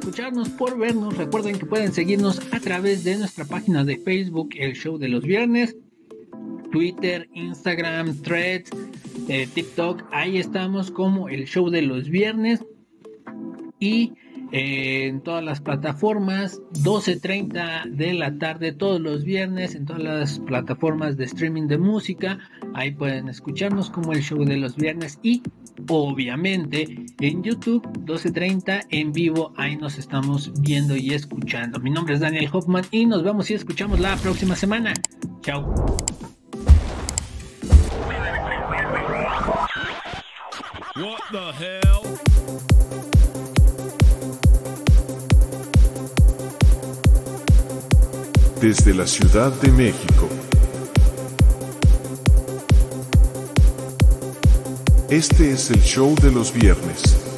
escucharnos, 0.09 0.49
por 0.49 0.75
vernos. 0.75 1.15
Recuerden 1.17 1.59
que 1.59 1.67
pueden 1.67 1.93
seguirnos 1.93 2.41
a 2.51 2.59
través 2.59 3.03
de 3.03 3.15
nuestra 3.15 3.45
página 3.45 3.83
de 3.83 3.97
Facebook, 3.97 4.49
El 4.55 4.73
Show 4.73 4.97
de 4.97 5.07
los 5.07 5.23
Viernes, 5.23 5.75
Twitter, 6.71 7.29
Instagram, 7.35 8.19
Threads, 8.23 8.71
eh, 9.27 9.47
TikTok. 9.53 10.03
Ahí 10.11 10.39
estamos 10.39 10.89
como 10.89 11.29
El 11.29 11.45
Show 11.45 11.69
de 11.69 11.83
los 11.83 12.09
Viernes. 12.09 12.65
Y 13.79 14.13
en 14.51 15.21
todas 15.21 15.43
las 15.43 15.61
plataformas, 15.61 16.59
12.30 16.73 17.91
de 17.91 18.13
la 18.13 18.35
tarde 18.39 18.71
todos 18.71 18.99
los 18.99 19.23
viernes, 19.23 19.75
en 19.75 19.85
todas 19.85 20.01
las 20.01 20.39
plataformas 20.39 21.17
de 21.17 21.25
streaming 21.25 21.67
de 21.67 21.77
música. 21.77 22.39
Ahí 22.73 22.89
pueden 22.89 23.29
escucharnos 23.29 23.91
como 23.91 24.11
el 24.13 24.23
show 24.23 24.43
de 24.43 24.57
los 24.57 24.75
viernes 24.75 25.19
y 25.21 25.43
obviamente 25.87 27.05
en 27.19 27.43
YouTube 27.43 27.87
12.30 28.05 28.87
en 28.89 29.11
vivo. 29.11 29.53
Ahí 29.57 29.75
nos 29.75 29.97
estamos 29.97 30.51
viendo 30.61 30.95
y 30.95 31.13
escuchando. 31.13 31.79
Mi 31.79 31.89
nombre 31.89 32.15
es 32.15 32.19
Daniel 32.19 32.49
Hoffman 32.51 32.85
y 32.91 33.05
nos 33.05 33.23
vemos 33.23 33.49
y 33.51 33.53
escuchamos 33.53 33.99
la 33.99 34.15
próxima 34.17 34.55
semana. 34.55 34.93
Chao. 35.41 35.97
desde 48.61 48.93
la 48.93 49.07
Ciudad 49.07 49.51
de 49.61 49.71
México. 49.71 50.27
Este 55.09 55.53
es 55.53 55.71
el 55.71 55.81
show 55.81 56.13
de 56.21 56.31
los 56.31 56.53
viernes. 56.53 57.28